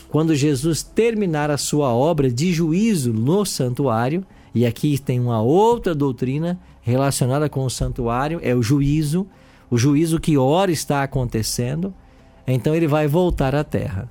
quando 0.09 0.35
Jesus 0.35 0.83
terminar 0.83 1.51
a 1.51 1.57
sua 1.57 1.95
obra 1.95 2.31
de 2.31 2.53
juízo 2.53 3.13
no 3.13 3.45
santuário, 3.45 4.25
e 4.55 4.67
aqui 4.67 4.99
tem 4.99 5.21
uma 5.21 5.41
outra 5.41 5.95
doutrina 5.95 6.61
relacionada 6.83 7.49
com 7.49 7.65
o 7.65 7.71
santuário, 7.71 8.41
é 8.43 8.55
o 8.55 8.63
juízo, 8.63 9.27
o 9.71 9.79
juízo 9.79 10.19
que 10.19 10.37
ora 10.37 10.73
está 10.73 11.03
acontecendo, 11.03 11.95
então 12.47 12.75
ele 12.75 12.89
vai 12.89 13.07
voltar 13.07 13.55
à 13.55 13.63
terra. 13.63 14.11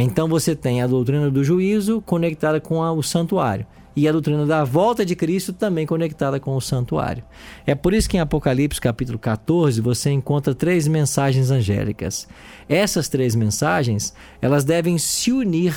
Então 0.00 0.28
você 0.28 0.54
tem 0.54 0.80
a 0.80 0.86
doutrina 0.86 1.30
do 1.30 1.42
juízo 1.42 2.00
conectada 2.02 2.60
com 2.60 2.78
o 2.80 3.02
santuário 3.02 3.66
e 3.96 4.06
a 4.06 4.12
doutrina 4.12 4.46
da 4.46 4.62
volta 4.62 5.04
de 5.04 5.16
Cristo 5.16 5.52
também 5.52 5.84
conectada 5.84 6.38
com 6.38 6.54
o 6.54 6.60
santuário. 6.60 7.24
É 7.66 7.74
por 7.74 7.92
isso 7.92 8.08
que 8.08 8.16
em 8.16 8.20
Apocalipse 8.20 8.80
capítulo 8.80 9.18
14 9.18 9.80
você 9.80 10.10
encontra 10.10 10.54
três 10.54 10.86
mensagens 10.86 11.50
angélicas. 11.50 12.28
Essas 12.68 13.08
três 13.08 13.34
mensagens, 13.34 14.14
elas 14.40 14.64
devem 14.64 14.98
se 14.98 15.32
unir. 15.32 15.74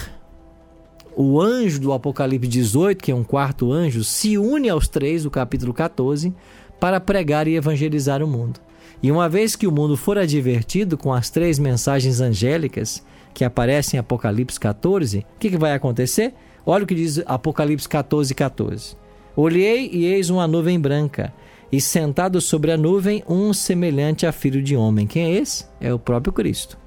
O 1.15 1.41
anjo 1.41 1.79
do 1.81 1.91
Apocalipse 1.91 2.47
18, 2.47 3.03
que 3.03 3.11
é 3.11 3.15
um 3.15 3.23
quarto 3.23 3.73
anjo, 3.73 4.03
se 4.03 4.37
une 4.37 4.69
aos 4.69 4.87
três 4.87 5.23
do 5.23 5.31
capítulo 5.31 5.73
14 5.73 6.31
para 6.79 6.99
pregar 6.99 7.47
e 7.47 7.55
evangelizar 7.55 8.23
o 8.23 8.27
mundo. 8.27 8.59
E 9.01 9.11
uma 9.11 9.27
vez 9.27 9.55
que 9.55 9.67
o 9.67 9.71
mundo 9.71 9.97
for 9.97 10.17
advertido 10.17 10.97
com 10.97 11.13
as 11.13 11.29
três 11.29 11.57
mensagens 11.57 12.21
angélicas 12.21 13.03
que 13.33 13.43
aparecem 13.43 13.97
em 13.97 13.99
Apocalipse 13.99 14.59
14, 14.59 15.19
o 15.19 15.39
que, 15.39 15.49
que 15.49 15.57
vai 15.57 15.73
acontecer? 15.73 16.33
Olha 16.65 16.83
o 16.83 16.87
que 16.87 16.95
diz 16.95 17.21
Apocalipse 17.25 17.87
14, 17.87 18.35
14. 18.35 18.95
Olhei 19.35 19.89
e 19.91 20.05
eis 20.05 20.29
uma 20.29 20.47
nuvem 20.47 20.79
branca, 20.79 21.33
e 21.71 21.79
sentado 21.79 22.41
sobre 22.41 22.71
a 22.71 22.77
nuvem 22.77 23.23
um 23.27 23.53
semelhante 23.53 24.25
a 24.25 24.31
filho 24.31 24.61
de 24.61 24.75
homem. 24.75 25.07
Quem 25.07 25.23
é 25.23 25.31
esse? 25.37 25.65
É 25.79 25.93
o 25.93 25.97
próprio 25.97 26.33
Cristo. 26.33 26.77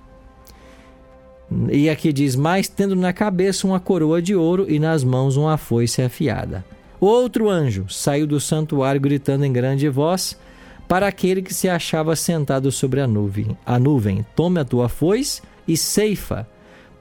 E 1.71 1.89
aqui 1.89 2.13
diz: 2.13 2.37
Mas 2.37 2.69
tendo 2.69 2.95
na 2.95 3.13
cabeça 3.13 3.67
uma 3.67 3.81
coroa 3.81 4.21
de 4.21 4.35
ouro 4.35 4.67
e 4.69 4.79
nas 4.79 5.03
mãos 5.03 5.37
uma 5.37 5.57
foice 5.57 6.03
afiada. 6.03 6.65
Outro 7.01 7.49
anjo 7.49 7.87
saiu 7.89 8.27
do 8.27 8.41
santuário 8.41 9.01
gritando 9.01 9.45
em 9.45 9.53
grande 9.53 9.89
voz 9.89 10.39
para 10.89 11.07
aquele 11.07 11.43
que 11.43 11.55
se 11.55 11.69
achava 11.69 12.15
sentado 12.17 12.71
sobre 12.73 13.01
a 13.01 13.07
nuvem: 13.07 13.57
A 13.65 13.79
nuvem, 13.79 14.25
tome 14.35 14.61
a 14.61 14.65
tua 14.65 14.89
foice 14.89 15.43
e 15.67 15.77
ceifa 15.77 16.47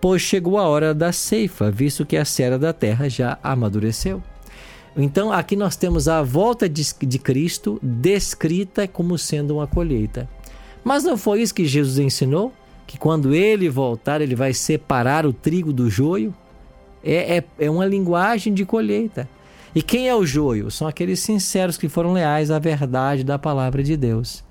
pois 0.04 0.22
chegou 0.22 0.58
a 0.58 0.68
hora 0.68 0.94
da 0.94 1.14
ceifa, 1.14 1.72
visto 1.72 2.06
que 2.06 2.18
a 2.18 2.26
cera 2.26 2.60
da 2.60 2.74
terra 2.74 3.08
já 3.08 3.40
amadureceu. 3.42 4.22
Então, 4.98 5.32
aqui 5.32 5.56
nós 5.56 5.78
temos 5.78 6.10
a 6.10 6.22
volta 6.22 6.68
de, 6.68 6.84
de 7.08 7.18
Cristo 7.18 7.80
descrita 7.82 8.86
como 8.86 9.18
sendo 9.18 9.56
uma 9.56 9.66
colheita. 9.66 10.28
Mas 10.84 11.06
não 11.06 11.16
foi 11.16 11.42
isso 11.42 11.56
que 11.56 11.66
Jesus 11.66 12.00
ensinou? 12.00 12.52
Que 12.86 12.98
quando 12.98 13.34
ele 13.34 13.70
voltar, 13.70 14.20
ele 14.20 14.36
vai 14.36 14.54
separar 14.54 15.26
o 15.26 15.32
trigo 15.32 15.72
do 15.72 15.90
joio? 15.90 16.36
É, 17.02 17.38
é, 17.38 17.44
é 17.60 17.72
uma 17.72 17.86
linguagem 17.86 18.54
de 18.54 18.66
colheita. 18.66 19.30
E 19.76 19.82
quem 19.82 20.08
é 20.08 20.16
o 20.16 20.26
joio? 20.26 20.70
São 20.70 20.88
aqueles 20.88 21.20
sinceros 21.20 21.78
que 21.78 21.90
foram 21.90 22.14
leais 22.14 22.52
à 22.52 22.60
verdade 22.60 23.24
da 23.24 23.40
palavra 23.40 23.84
de 23.84 23.98
Deus. 23.98 24.44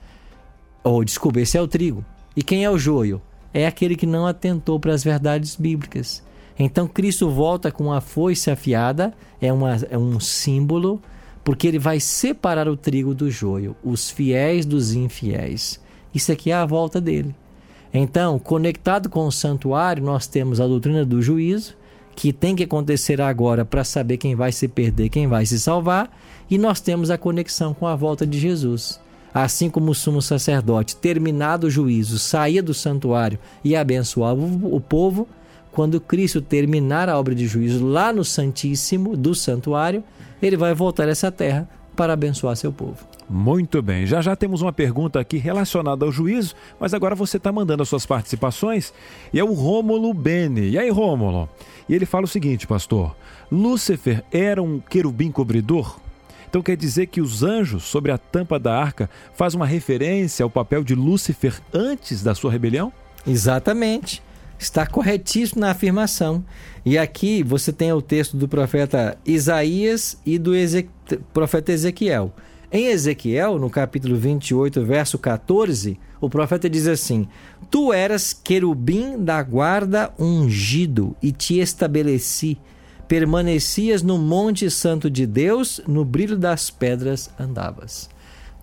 Ou, 0.82 0.98
oh, 0.98 1.04
desculpa, 1.04 1.40
esse 1.40 1.56
é 1.56 1.60
o 1.60 1.68
trigo. 1.68 2.04
E 2.36 2.42
quem 2.42 2.64
é 2.64 2.70
o 2.70 2.78
joio? 2.78 3.22
é 3.52 3.66
aquele 3.66 3.96
que 3.96 4.06
não 4.06 4.26
atentou 4.26 4.80
para 4.80 4.92
as 4.92 5.04
verdades 5.04 5.56
bíblicas. 5.56 6.22
Então 6.58 6.86
Cristo 6.86 7.30
volta 7.30 7.70
com 7.70 7.92
a 7.92 8.00
foice 8.00 8.50
afiada, 8.50 9.12
é, 9.40 9.52
uma, 9.52 9.76
é 9.90 9.98
um 9.98 10.18
símbolo, 10.20 11.00
porque 11.44 11.66
ele 11.66 11.78
vai 11.78 11.98
separar 11.98 12.68
o 12.68 12.76
trigo 12.76 13.14
do 13.14 13.30
joio, 13.30 13.76
os 13.82 14.10
fiéis 14.10 14.64
dos 14.64 14.94
infiéis. 14.94 15.80
Isso 16.14 16.30
aqui 16.30 16.50
é 16.50 16.54
a 16.54 16.66
volta 16.66 17.00
dele. 17.00 17.34
Então, 17.92 18.38
conectado 18.38 19.10
com 19.10 19.26
o 19.26 19.32
santuário, 19.32 20.02
nós 20.02 20.26
temos 20.26 20.60
a 20.60 20.66
doutrina 20.66 21.04
do 21.04 21.20
juízo, 21.20 21.74
que 22.14 22.32
tem 22.32 22.54
que 22.54 22.64
acontecer 22.64 23.20
agora 23.20 23.64
para 23.64 23.84
saber 23.84 24.16
quem 24.16 24.34
vai 24.34 24.52
se 24.52 24.68
perder, 24.68 25.08
quem 25.08 25.26
vai 25.26 25.46
se 25.46 25.58
salvar, 25.58 26.10
e 26.50 26.58
nós 26.58 26.80
temos 26.80 27.10
a 27.10 27.18
conexão 27.18 27.72
com 27.72 27.86
a 27.86 27.96
volta 27.96 28.26
de 28.26 28.38
Jesus. 28.38 29.00
Assim 29.34 29.70
como 29.70 29.92
o 29.92 29.94
sumo 29.94 30.20
sacerdote, 30.20 30.96
terminado 30.96 31.66
o 31.66 31.70
juízo, 31.70 32.18
saía 32.18 32.62
do 32.62 32.74
santuário 32.74 33.38
e 33.64 33.74
abençoava 33.74 34.42
o 34.42 34.80
povo, 34.80 35.26
quando 35.72 36.00
Cristo 36.00 36.42
terminar 36.42 37.08
a 37.08 37.18
obra 37.18 37.34
de 37.34 37.46
juízo 37.46 37.86
lá 37.86 38.12
no 38.12 38.24
Santíssimo 38.24 39.16
do 39.16 39.34
santuário, 39.34 40.04
ele 40.42 40.56
vai 40.56 40.74
voltar 40.74 41.08
a 41.08 41.10
essa 41.10 41.32
terra 41.32 41.66
para 41.96 42.12
abençoar 42.12 42.56
seu 42.56 42.70
povo. 42.70 43.11
Muito 43.32 43.80
bem, 43.80 44.04
já 44.04 44.20
já 44.20 44.36
temos 44.36 44.60
uma 44.60 44.74
pergunta 44.74 45.18
aqui 45.18 45.38
relacionada 45.38 46.04
ao 46.04 46.12
juízo, 46.12 46.54
mas 46.78 46.92
agora 46.92 47.14
você 47.14 47.38
está 47.38 47.50
mandando 47.50 47.82
as 47.82 47.88
suas 47.88 48.04
participações 48.04 48.92
e 49.32 49.40
é 49.40 49.44
o 49.44 49.54
Rômulo 49.54 50.12
Bene. 50.12 50.68
E 50.68 50.78
aí, 50.78 50.90
Rômulo? 50.90 51.48
E 51.88 51.94
ele 51.94 52.04
fala 52.04 52.26
o 52.26 52.28
seguinte, 52.28 52.66
pastor: 52.66 53.16
Lúcifer 53.50 54.22
era 54.30 54.62
um 54.62 54.78
querubim 54.78 55.32
cobridor? 55.32 55.98
Então 56.46 56.60
quer 56.60 56.76
dizer 56.76 57.06
que 57.06 57.22
os 57.22 57.42
anjos 57.42 57.84
sobre 57.84 58.12
a 58.12 58.18
tampa 58.18 58.58
da 58.58 58.78
arca 58.78 59.08
faz 59.34 59.54
uma 59.54 59.64
referência 59.64 60.44
ao 60.44 60.50
papel 60.50 60.84
de 60.84 60.94
Lúcifer 60.94 61.58
antes 61.72 62.22
da 62.22 62.34
sua 62.34 62.52
rebelião? 62.52 62.92
Exatamente. 63.26 64.22
Está 64.58 64.86
corretíssimo 64.86 65.62
na 65.62 65.70
afirmação. 65.70 66.44
E 66.84 66.98
aqui 66.98 67.42
você 67.42 67.72
tem 67.72 67.94
o 67.94 68.02
texto 68.02 68.36
do 68.36 68.46
profeta 68.46 69.16
Isaías 69.24 70.18
e 70.26 70.38
do 70.38 70.52
profeta 71.32 71.72
Ezequiel. 71.72 72.30
Em 72.74 72.86
Ezequiel, 72.86 73.58
no 73.58 73.68
capítulo 73.68 74.16
28, 74.16 74.82
verso 74.82 75.18
14, 75.18 76.00
o 76.18 76.30
profeta 76.30 76.70
diz 76.70 76.88
assim: 76.88 77.28
Tu 77.70 77.92
eras 77.92 78.32
querubim 78.32 79.22
da 79.22 79.42
guarda 79.42 80.10
ungido 80.18 81.14
e 81.22 81.30
te 81.30 81.58
estabeleci. 81.58 82.56
Permanecias 83.06 84.02
no 84.02 84.16
monte 84.16 84.70
santo 84.70 85.10
de 85.10 85.26
Deus, 85.26 85.82
no 85.86 86.02
brilho 86.02 86.38
das 86.38 86.70
pedras 86.70 87.28
andavas. 87.38 88.08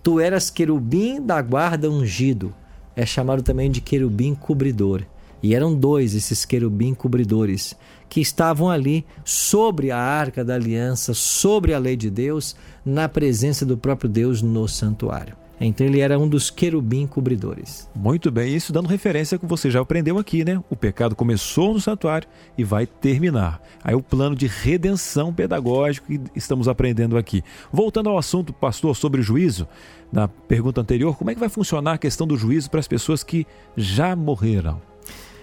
Tu 0.02 0.18
eras 0.18 0.50
querubim 0.50 1.24
da 1.24 1.40
guarda 1.40 1.88
ungido. 1.88 2.52
É 2.96 3.06
chamado 3.06 3.44
também 3.44 3.70
de 3.70 3.80
querubim 3.80 4.34
cobridor. 4.34 5.02
E 5.40 5.54
eram 5.54 5.72
dois 5.72 6.16
esses 6.16 6.44
querubim 6.44 6.94
cobridores 6.94 7.76
que 8.10 8.20
estavam 8.20 8.68
ali 8.68 9.06
sobre 9.24 9.92
a 9.92 9.98
arca 9.98 10.44
da 10.44 10.56
aliança, 10.56 11.14
sobre 11.14 11.72
a 11.72 11.78
lei 11.78 11.96
de 11.96 12.10
Deus, 12.10 12.56
na 12.84 13.08
presença 13.08 13.64
do 13.64 13.78
próprio 13.78 14.10
Deus 14.10 14.42
no 14.42 14.66
santuário. 14.66 15.36
Então 15.60 15.86
ele 15.86 16.00
era 16.00 16.18
um 16.18 16.26
dos 16.26 16.48
querubim 16.50 17.06
cobridores. 17.06 17.88
Muito 17.94 18.30
bem, 18.30 18.56
isso 18.56 18.72
dando 18.72 18.88
referência 18.88 19.38
que 19.38 19.44
você 19.44 19.70
já 19.70 19.80
aprendeu 19.80 20.18
aqui, 20.18 20.42
né? 20.42 20.60
O 20.70 20.74
pecado 20.74 21.14
começou 21.14 21.74
no 21.74 21.80
santuário 21.80 22.26
e 22.56 22.64
vai 22.64 22.86
terminar. 22.86 23.62
Aí 23.84 23.94
o 23.94 24.02
plano 24.02 24.34
de 24.34 24.46
redenção 24.46 25.32
pedagógico 25.34 26.06
que 26.06 26.18
estamos 26.34 26.66
aprendendo 26.66 27.16
aqui. 27.16 27.44
Voltando 27.70 28.08
ao 28.08 28.16
assunto, 28.18 28.54
pastor, 28.54 28.96
sobre 28.96 29.20
o 29.20 29.24
juízo, 29.24 29.68
na 30.10 30.26
pergunta 30.26 30.80
anterior, 30.80 31.16
como 31.16 31.30
é 31.30 31.34
que 31.34 31.40
vai 31.40 31.50
funcionar 31.50 31.92
a 31.92 31.98
questão 31.98 32.26
do 32.26 32.38
juízo 32.38 32.70
para 32.70 32.80
as 32.80 32.88
pessoas 32.88 33.22
que 33.22 33.46
já 33.76 34.16
morreram? 34.16 34.89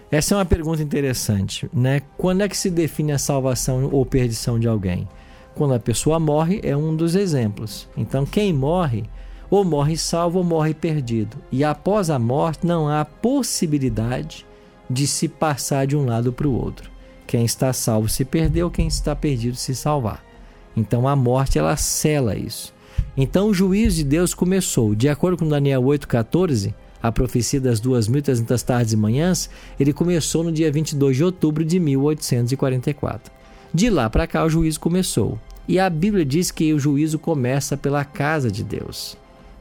Essa 0.10 0.34
é 0.34 0.38
uma 0.38 0.46
pergunta 0.46 0.82
interessante, 0.82 1.70
né? 1.74 2.02
Quando 2.18 2.42
é 2.42 2.48
que 2.48 2.56
se 2.56 2.70
define 2.70 3.12
a 3.12 3.18
salvação 3.18 3.90
ou 3.92 4.06
perdição 4.06 4.58
de 4.58 4.68
alguém? 4.68 5.08
Quando 5.54 5.74
a 5.74 5.80
pessoa 5.80 6.18
morre 6.18 6.62
é 6.64 6.78
um 6.78 6.96
dos 6.96 7.14
exemplos. 7.14 7.90
Então, 7.98 8.26
quem 8.26 8.54
morre, 8.54 9.04
ou 9.50 9.66
morre 9.66 9.98
salvo 9.98 10.38
ou 10.38 10.44
morre 10.46 10.74
perdido. 10.74 11.38
E 11.52 11.64
após 11.64 12.10
a 12.10 12.18
morte 12.18 12.66
não 12.66 12.88
há 12.88 13.04
possibilidade 13.04 14.46
de 14.90 15.06
se 15.06 15.28
passar 15.28 15.86
de 15.86 15.98
um 15.98 16.06
lado 16.06 16.32
para 16.32 16.48
o 16.48 16.54
outro. 16.54 16.90
Quem 17.26 17.44
está 17.44 17.74
salvo 17.74 18.08
se 18.08 18.24
perdeu, 18.24 18.72
quem 18.72 18.88
está 18.88 19.14
perdido 19.14 19.58
se 19.58 19.76
salvar. 19.76 20.24
Então 20.76 21.08
a 21.08 21.16
morte 21.16 21.60
ela 21.60 21.76
cela 21.76 22.38
isso. 22.38 22.74
Então 23.18 23.48
o 23.48 23.54
juízo 23.54 23.98
de 23.98 24.04
Deus 24.06 24.34
começou, 24.34 24.96
de 24.96 25.10
acordo 25.10 25.38
com 25.38 25.48
Daniel 25.48 25.84
8:14, 25.84 26.74
a 27.08 27.12
profecia 27.12 27.60
das 27.60 27.82
2.300 27.82 28.62
tardes 28.62 28.94
e 28.94 28.98
manhãs, 28.98 29.50
ele 29.80 29.94
começou 29.94 30.44
no 30.44 30.52
dia 30.52 30.72
22 30.72 31.18
de 31.18 31.24
outubro 31.24 31.66
de 31.66 31.80
1844. 31.80 33.32
De 33.74 33.90
lá 33.90 34.10
para 34.10 34.28
cá, 34.28 34.46
o 34.46 34.50
juízo 34.50 34.80
começou. 34.80 35.40
E 35.68 35.80
a 35.80 35.90
Bíblia 35.90 36.24
diz 36.24 36.52
que 36.52 36.74
o 36.74 36.80
juízo 36.80 37.20
começa 37.20 37.76
pela 37.76 38.06
casa 38.06 38.50
de 38.50 38.64
Deus 38.64 39.18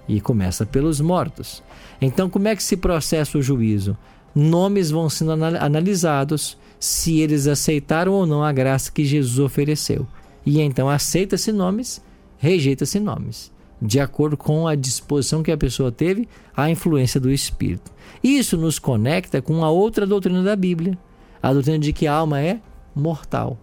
e 0.08 0.20
começa 0.20 0.64
pelos 0.64 1.00
mortos. 1.00 1.62
Então, 2.00 2.30
como 2.30 2.46
é 2.46 2.54
que 2.54 2.62
se 2.62 2.76
processa 2.76 3.38
o 3.38 3.42
juízo? 3.42 3.96
Nomes 4.34 4.90
vão 4.90 5.08
sendo 5.08 5.32
analisados 5.32 6.56
se 6.78 7.20
eles 7.20 7.46
aceitaram 7.46 8.12
ou 8.12 8.26
não 8.26 8.44
a 8.44 8.52
graça 8.52 8.92
que 8.92 9.04
Jesus 9.04 9.38
ofereceu. 9.38 10.06
E 10.44 10.60
então 10.60 10.88
aceita-se 10.88 11.50
nomes, 11.50 12.00
rejeita-se 12.38 13.00
nomes 13.00 13.55
de 13.80 14.00
acordo 14.00 14.36
com 14.36 14.66
a 14.66 14.74
disposição 14.74 15.42
que 15.42 15.52
a 15.52 15.56
pessoa 15.56 15.92
teve, 15.92 16.28
a 16.56 16.70
influência 16.70 17.20
do 17.20 17.30
Espírito. 17.30 17.92
Isso 18.22 18.56
nos 18.56 18.78
conecta 18.78 19.42
com 19.42 19.64
a 19.64 19.70
outra 19.70 20.06
doutrina 20.06 20.42
da 20.42 20.56
Bíblia, 20.56 20.98
a 21.42 21.52
doutrina 21.52 21.78
de 21.78 21.92
que 21.92 22.06
a 22.06 22.14
alma 22.14 22.40
é 22.40 22.60
mortal. 22.94 23.58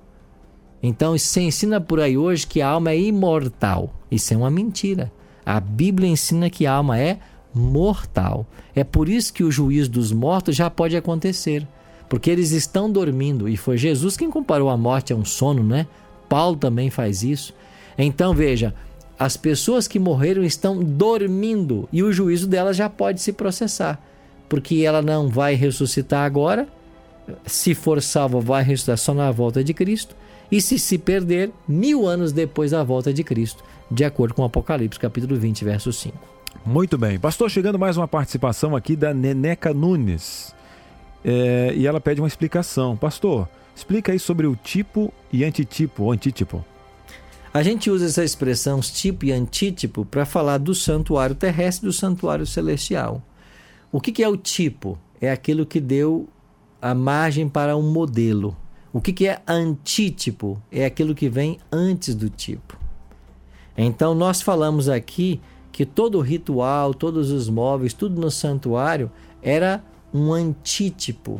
Então, 0.81 1.17
se 1.17 1.41
ensina 1.41 1.79
por 1.79 1.99
aí 1.99 2.17
hoje 2.17 2.45
que 2.45 2.61
a 2.61 2.67
alma 2.67 2.91
é 2.91 2.99
imortal. 2.99 3.93
Isso 4.11 4.33
é 4.33 4.37
uma 4.37 4.51
mentira. 4.51 5.11
A 5.45 5.59
Bíblia 5.59 6.09
ensina 6.09 6.49
que 6.49 6.65
a 6.65 6.73
alma 6.73 6.99
é 6.99 7.19
mortal. 7.53 8.45
É 8.75 8.83
por 8.83 9.07
isso 9.07 9.33
que 9.33 9.43
o 9.43 9.51
juízo 9.51 9.89
dos 9.89 10.11
mortos 10.11 10.55
já 10.55 10.69
pode 10.69 10.95
acontecer, 10.97 11.67
porque 12.09 12.29
eles 12.29 12.51
estão 12.51 12.91
dormindo 12.91 13.47
e 13.47 13.55
foi 13.55 13.77
Jesus 13.77 14.17
quem 14.17 14.29
comparou 14.29 14.69
a 14.69 14.77
morte 14.77 15.13
a 15.13 15.15
um 15.15 15.23
sono, 15.23 15.63
né? 15.63 15.87
Paulo 16.27 16.57
também 16.57 16.89
faz 16.89 17.23
isso. 17.23 17.53
Então, 17.97 18.33
veja, 18.33 18.73
as 19.17 19.37
pessoas 19.37 19.87
que 19.87 19.99
morreram 19.99 20.43
estão 20.43 20.83
dormindo 20.83 21.87
e 21.91 22.03
o 22.03 22.11
juízo 22.11 22.47
delas 22.47 22.75
já 22.75 22.89
pode 22.89 23.21
se 23.21 23.31
processar, 23.31 24.01
porque 24.49 24.83
ela 24.85 25.01
não 25.01 25.29
vai 25.29 25.55
ressuscitar 25.55 26.25
agora. 26.25 26.67
Se 27.45 27.73
for 27.73 28.01
salva, 28.01 28.39
vai 28.41 28.63
ressuscitar 28.63 28.97
só 28.97 29.13
na 29.13 29.31
volta 29.31 29.63
de 29.63 29.73
Cristo. 29.73 30.15
E 30.51 30.61
se 30.61 30.77
se 30.77 30.97
perder, 30.97 31.51
mil 31.67 32.05
anos 32.05 32.31
depois 32.31 32.71
da 32.71 32.83
volta 32.83 33.13
de 33.13 33.23
Cristo, 33.23 33.63
de 33.89 34.03
acordo 34.03 34.33
com 34.33 34.43
Apocalipse, 34.43 34.99
capítulo 34.99 35.35
20, 35.35 35.63
verso 35.63 35.91
5. 35.91 36.17
Muito 36.65 36.97
bem. 36.97 37.19
Pastor, 37.19 37.49
chegando 37.49 37.79
mais 37.79 37.97
uma 37.97 38.07
participação 38.07 38.75
aqui 38.75 38.95
da 38.95 39.13
Neneca 39.13 39.73
Nunes. 39.73 40.53
É, 41.23 41.73
e 41.75 41.87
ela 41.87 41.99
pede 41.99 42.21
uma 42.21 42.27
explicação. 42.27 42.95
Pastor, 42.95 43.47
explica 43.75 44.11
aí 44.11 44.19
sobre 44.19 44.45
o 44.45 44.55
tipo 44.55 45.13
e 45.31 45.43
antitipo, 45.43 46.03
ou 46.03 46.11
antítipo. 46.11 46.63
A 47.53 47.61
gente 47.61 47.91
usa 47.91 48.07
essa 48.07 48.23
expressão 48.23 48.79
tipo 48.79 49.25
e 49.25 49.31
antítipo 49.31 50.03
para 50.03 50.25
falar 50.25 50.57
do 50.57 50.73
santuário 50.73 51.35
terrestre 51.35 51.85
e 51.85 51.89
do 51.89 51.93
santuário 51.93 52.47
celestial. 52.47 53.21
O 53.91 54.01
que, 54.01 54.11
que, 54.11 54.23
é 54.23 54.27
o 54.27 54.35
tipo? 54.35 54.97
É 55.21 55.29
aquilo 55.29 55.63
que 55.63 55.79
deu 55.79 56.27
a 56.81 56.95
margem 56.95 57.47
para 57.47 57.77
um 57.77 57.83
modelo. 57.83 58.57
O 58.91 58.99
que, 58.99 59.13
que 59.13 59.27
é 59.27 59.39
antítipo? 59.47 60.59
É 60.71 60.83
aquilo 60.83 61.13
que 61.13 61.29
vem 61.29 61.59
antes 61.71 62.15
do 62.15 62.27
tipo. 62.27 62.75
Então, 63.77 64.15
nós 64.15 64.41
falamos 64.41 64.89
aqui 64.89 65.39
que 65.71 65.85
todo 65.85 66.17
o 66.17 66.21
ritual, 66.21 66.91
todos 66.91 67.29
os 67.29 67.47
móveis, 67.49 67.93
tudo 67.93 68.19
no 68.19 68.31
santuário 68.31 69.11
era 69.43 69.83
um 70.11 70.33
antítipo. 70.33 71.39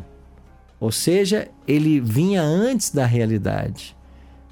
Ou 0.78 0.92
seja, 0.92 1.48
ele 1.66 1.98
vinha 1.98 2.40
antes 2.40 2.90
da 2.90 3.04
realidade. 3.04 3.96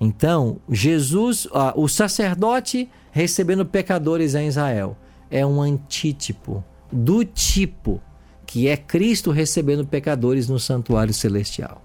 Então, 0.04 0.58
Jesus, 0.68 1.46
ah, 1.54 1.72
o 1.76 1.86
sacerdote 1.86 2.90
recebendo 3.12 3.64
pecadores 3.64 4.34
em 4.34 4.48
Israel, 4.48 4.96
é 5.30 5.46
um 5.46 5.62
antítipo 5.62 6.64
do 6.90 7.24
tipo 7.24 8.00
que 8.44 8.66
é 8.66 8.76
Cristo 8.76 9.30
recebendo 9.30 9.86
pecadores 9.86 10.48
no 10.48 10.58
santuário 10.58 11.14
celestial. 11.14 11.80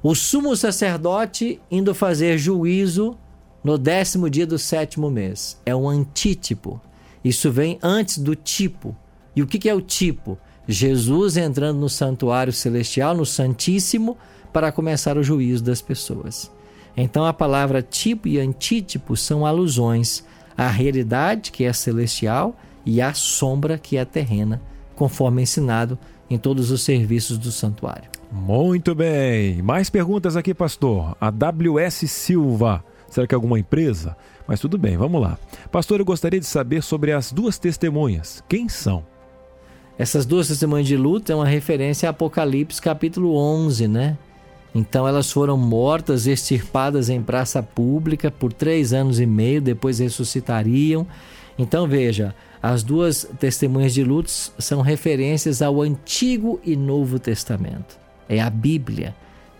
O 0.00 0.14
sumo 0.14 0.54
sacerdote 0.54 1.60
indo 1.68 1.92
fazer 1.96 2.38
juízo 2.38 3.18
no 3.64 3.76
décimo 3.76 4.30
dia 4.30 4.46
do 4.46 4.56
sétimo 4.56 5.10
mês 5.10 5.60
é 5.66 5.74
um 5.74 5.88
antítipo. 5.88 6.80
Isso 7.24 7.50
vem 7.50 7.76
antes 7.82 8.18
do 8.18 8.36
tipo. 8.36 8.96
E 9.34 9.42
o 9.42 9.48
que 9.48 9.68
é 9.68 9.74
o 9.74 9.80
tipo? 9.80 10.38
Jesus 10.68 11.36
entrando 11.36 11.80
no 11.80 11.88
santuário 11.88 12.52
celestial, 12.52 13.16
no 13.16 13.26
Santíssimo, 13.26 14.16
para 14.52 14.70
começar 14.70 15.18
o 15.18 15.24
juízo 15.24 15.64
das 15.64 15.82
pessoas. 15.82 16.52
Então 17.00 17.24
a 17.24 17.32
palavra 17.32 17.80
tipo 17.80 18.26
e 18.26 18.40
antítipo 18.40 19.16
são 19.16 19.46
alusões 19.46 20.24
à 20.56 20.66
realidade, 20.66 21.52
que 21.52 21.62
é 21.62 21.72
celestial, 21.72 22.56
e 22.84 23.00
à 23.00 23.14
sombra, 23.14 23.78
que 23.78 23.96
é 23.96 24.04
terrena, 24.04 24.60
conforme 24.96 25.42
ensinado 25.42 25.96
em 26.28 26.36
todos 26.36 26.72
os 26.72 26.82
serviços 26.82 27.38
do 27.38 27.52
santuário. 27.52 28.10
Muito 28.32 28.96
bem. 28.96 29.62
Mais 29.62 29.88
perguntas 29.88 30.36
aqui, 30.36 30.52
pastor. 30.52 31.16
A 31.20 31.28
WS 31.28 32.10
Silva. 32.10 32.84
Será 33.08 33.28
que 33.28 33.34
é 33.34 33.36
alguma 33.36 33.60
empresa? 33.60 34.16
Mas 34.46 34.58
tudo 34.58 34.76
bem, 34.76 34.96
vamos 34.96 35.22
lá. 35.22 35.38
Pastor, 35.70 36.00
eu 36.00 36.04
gostaria 36.04 36.40
de 36.40 36.46
saber 36.46 36.82
sobre 36.82 37.12
as 37.12 37.30
duas 37.30 37.58
testemunhas. 37.58 38.42
Quem 38.48 38.68
são? 38.68 39.06
Essas 39.96 40.26
duas 40.26 40.48
testemunhas 40.48 40.86
de 40.86 40.96
luta 40.96 41.32
é 41.32 41.36
uma 41.36 41.46
referência 41.46 42.08
a 42.08 42.10
Apocalipse 42.10 42.82
capítulo 42.82 43.36
11, 43.36 43.86
né? 43.86 44.18
Então 44.74 45.08
elas 45.08 45.32
foram 45.32 45.56
mortas, 45.56 46.26
extirpadas 46.26 47.08
em 47.08 47.22
praça 47.22 47.62
pública 47.62 48.30
por 48.30 48.52
três 48.52 48.92
anos 48.92 49.18
e 49.18 49.26
meio, 49.26 49.60
depois 49.60 49.98
ressuscitariam. 49.98 51.06
Então 51.58 51.86
veja, 51.88 52.34
as 52.62 52.82
duas 52.82 53.28
testemunhas 53.38 53.94
de 53.94 54.04
luto 54.04 54.30
são 54.30 54.80
referências 54.80 55.62
ao 55.62 55.80
Antigo 55.80 56.60
e 56.64 56.76
Novo 56.76 57.18
Testamento. 57.18 57.98
É 58.28 58.40
a 58.40 58.50
Bíblia, 58.50 59.14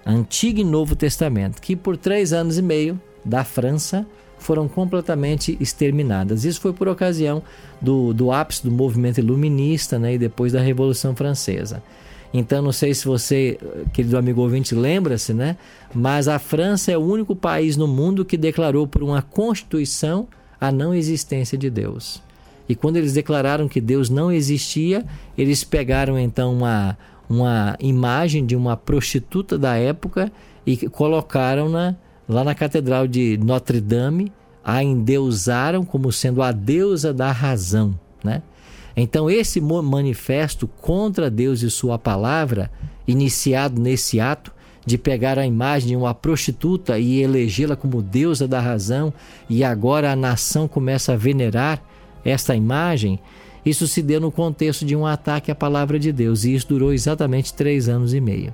Antigo 0.04 0.60
e 0.60 0.64
Novo 0.64 0.94
Testamento, 0.94 1.60
que 1.60 1.74
por 1.74 1.96
três 1.96 2.32
anos 2.32 2.58
e 2.58 2.62
meio, 2.62 3.00
da 3.24 3.44
França 3.44 4.06
foram 4.38 4.68
completamente 4.68 5.56
exterminadas. 5.60 6.44
Isso 6.44 6.60
foi 6.60 6.72
por 6.72 6.88
ocasião 6.88 7.42
do, 7.80 8.12
do 8.14 8.30
ápice 8.30 8.62
do 8.62 8.70
movimento 8.70 9.18
iluminista 9.18 9.98
né, 9.98 10.14
e 10.14 10.18
depois 10.18 10.52
da 10.52 10.60
Revolução 10.60 11.14
Francesa. 11.14 11.82
Então, 12.32 12.60
não 12.60 12.72
sei 12.72 12.92
se 12.92 13.06
você, 13.06 13.58
querido 13.92 14.18
amigo 14.18 14.42
ouvinte, 14.42 14.74
lembra-se, 14.74 15.32
né? 15.32 15.56
Mas 15.94 16.28
a 16.28 16.38
França 16.38 16.92
é 16.92 16.98
o 16.98 17.02
único 17.02 17.34
país 17.34 17.76
no 17.76 17.88
mundo 17.88 18.24
que 18.24 18.36
declarou 18.36 18.86
por 18.86 19.02
uma 19.02 19.22
constituição 19.22 20.28
a 20.60 20.70
não 20.70 20.94
existência 20.94 21.56
de 21.56 21.70
Deus. 21.70 22.22
E 22.68 22.74
quando 22.74 22.96
eles 22.96 23.14
declararam 23.14 23.66
que 23.66 23.80
Deus 23.80 24.10
não 24.10 24.30
existia, 24.30 25.04
eles 25.38 25.64
pegaram 25.64 26.18
então 26.18 26.52
uma, 26.52 26.98
uma 27.28 27.76
imagem 27.80 28.44
de 28.44 28.54
uma 28.54 28.76
prostituta 28.76 29.56
da 29.58 29.76
época 29.76 30.30
e 30.66 30.76
colocaram-na 30.88 31.96
lá 32.28 32.44
na 32.44 32.54
Catedral 32.54 33.06
de 33.06 33.38
Notre 33.42 33.80
Dame, 33.80 34.30
a 34.62 34.84
endeusaram 34.84 35.82
como 35.82 36.12
sendo 36.12 36.42
a 36.42 36.52
deusa 36.52 37.14
da 37.14 37.32
razão, 37.32 37.98
né? 38.22 38.42
Então, 39.00 39.30
esse 39.30 39.60
manifesto 39.60 40.66
contra 40.66 41.30
Deus 41.30 41.62
e 41.62 41.70
Sua 41.70 41.96
palavra, 41.96 42.68
iniciado 43.06 43.80
nesse 43.80 44.18
ato 44.18 44.52
de 44.84 44.98
pegar 44.98 45.38
a 45.38 45.46
imagem 45.46 45.90
de 45.90 45.96
uma 45.96 46.12
prostituta 46.12 46.98
e 46.98 47.20
elegê-la 47.20 47.76
como 47.76 48.02
deusa 48.02 48.48
da 48.48 48.58
razão, 48.58 49.12
e 49.48 49.62
agora 49.62 50.10
a 50.10 50.16
nação 50.16 50.66
começa 50.66 51.12
a 51.12 51.16
venerar 51.16 51.80
esta 52.24 52.56
imagem, 52.56 53.20
isso 53.64 53.86
se 53.86 54.02
deu 54.02 54.20
no 54.20 54.32
contexto 54.32 54.84
de 54.84 54.96
um 54.96 55.06
ataque 55.06 55.50
à 55.50 55.54
palavra 55.54 55.96
de 55.96 56.10
Deus, 56.10 56.42
e 56.42 56.54
isso 56.54 56.68
durou 56.68 56.92
exatamente 56.92 57.54
três 57.54 57.88
anos 57.88 58.12
e 58.12 58.20
meio. 58.20 58.52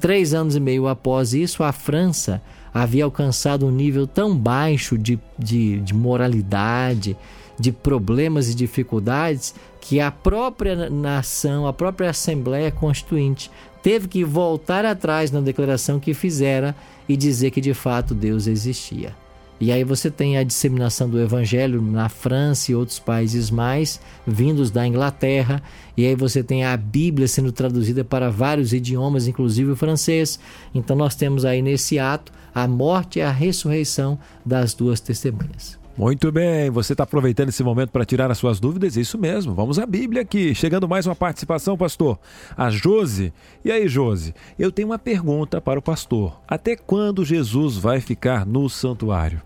Três 0.00 0.34
anos 0.34 0.56
e 0.56 0.60
meio 0.60 0.88
após 0.88 1.34
isso, 1.34 1.62
a 1.62 1.70
França 1.70 2.42
havia 2.72 3.04
alcançado 3.04 3.64
um 3.64 3.70
nível 3.70 4.08
tão 4.08 4.36
baixo 4.36 4.98
de, 4.98 5.20
de, 5.38 5.80
de 5.80 5.94
moralidade, 5.94 7.16
de 7.58 7.70
problemas 7.72 8.50
e 8.50 8.54
dificuldades 8.54 9.54
que 9.84 10.00
a 10.00 10.10
própria 10.10 10.88
nação, 10.88 11.66
a 11.66 11.72
própria 11.72 12.08
Assembleia 12.08 12.70
Constituinte 12.70 13.50
teve 13.82 14.08
que 14.08 14.24
voltar 14.24 14.82
atrás 14.82 15.30
na 15.30 15.42
declaração 15.42 16.00
que 16.00 16.14
fizera 16.14 16.74
e 17.06 17.14
dizer 17.18 17.50
que 17.50 17.60
de 17.60 17.74
fato 17.74 18.14
Deus 18.14 18.46
existia. 18.46 19.14
E 19.60 19.70
aí 19.70 19.84
você 19.84 20.10
tem 20.10 20.38
a 20.38 20.42
disseminação 20.42 21.06
do 21.06 21.20
evangelho 21.20 21.82
na 21.82 22.08
França 22.08 22.72
e 22.72 22.74
outros 22.74 22.98
países 22.98 23.50
mais, 23.50 24.00
vindos 24.26 24.70
da 24.70 24.86
Inglaterra, 24.86 25.62
e 25.94 26.06
aí 26.06 26.16
você 26.16 26.42
tem 26.42 26.64
a 26.64 26.74
Bíblia 26.78 27.28
sendo 27.28 27.52
traduzida 27.52 28.02
para 28.02 28.30
vários 28.30 28.72
idiomas, 28.72 29.28
inclusive 29.28 29.72
o 29.72 29.76
francês. 29.76 30.40
Então 30.74 30.96
nós 30.96 31.14
temos 31.14 31.44
aí 31.44 31.60
nesse 31.60 31.98
ato 31.98 32.32
a 32.54 32.66
morte 32.66 33.18
e 33.18 33.22
a 33.22 33.30
ressurreição 33.30 34.18
das 34.46 34.72
duas 34.72 34.98
testemunhas. 34.98 35.83
Muito 35.96 36.32
bem, 36.32 36.70
você 36.70 36.92
está 36.92 37.04
aproveitando 37.04 37.50
esse 37.50 37.62
momento 37.62 37.90
para 37.90 38.04
tirar 38.04 38.28
as 38.28 38.36
suas 38.36 38.58
dúvidas? 38.58 38.96
Isso 38.96 39.16
mesmo, 39.16 39.54
vamos 39.54 39.78
à 39.78 39.86
Bíblia 39.86 40.22
aqui. 40.22 40.52
Chegando 40.52 40.88
mais 40.88 41.06
uma 41.06 41.14
participação, 41.14 41.76
pastor. 41.76 42.18
A 42.56 42.68
Jose. 42.68 43.32
E 43.64 43.70
aí, 43.70 43.86
Jose, 43.86 44.34
eu 44.58 44.72
tenho 44.72 44.88
uma 44.88 44.98
pergunta 44.98 45.60
para 45.60 45.78
o 45.78 45.82
pastor. 45.82 46.40
Até 46.48 46.74
quando 46.74 47.24
Jesus 47.24 47.76
vai 47.76 48.00
ficar 48.00 48.44
no 48.44 48.68
santuário? 48.68 49.40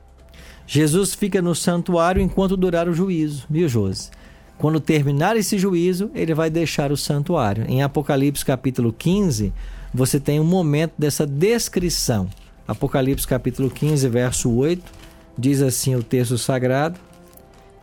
Jesus 0.66 1.14
fica 1.14 1.42
no 1.42 1.54
santuário 1.54 2.22
enquanto 2.22 2.56
durar 2.56 2.88
o 2.88 2.94
juízo, 2.94 3.44
viu, 3.50 3.68
Jose? 3.68 4.10
Quando 4.56 4.80
terminar 4.80 5.36
esse 5.36 5.58
juízo, 5.58 6.10
ele 6.14 6.32
vai 6.32 6.48
deixar 6.48 6.90
o 6.90 6.96
santuário. 6.96 7.66
Em 7.68 7.82
Apocalipse 7.82 8.42
capítulo 8.42 8.90
15, 8.90 9.52
você 9.92 10.18
tem 10.18 10.40
um 10.40 10.44
momento 10.44 10.94
dessa 10.96 11.26
descrição. 11.26 12.26
Apocalipse 12.66 13.26
capítulo 13.26 13.68
15, 13.68 14.08
verso 14.08 14.50
8 14.50 14.97
Diz 15.38 15.62
assim 15.62 15.94
o 15.94 16.02
texto 16.02 16.36
sagrado, 16.36 16.98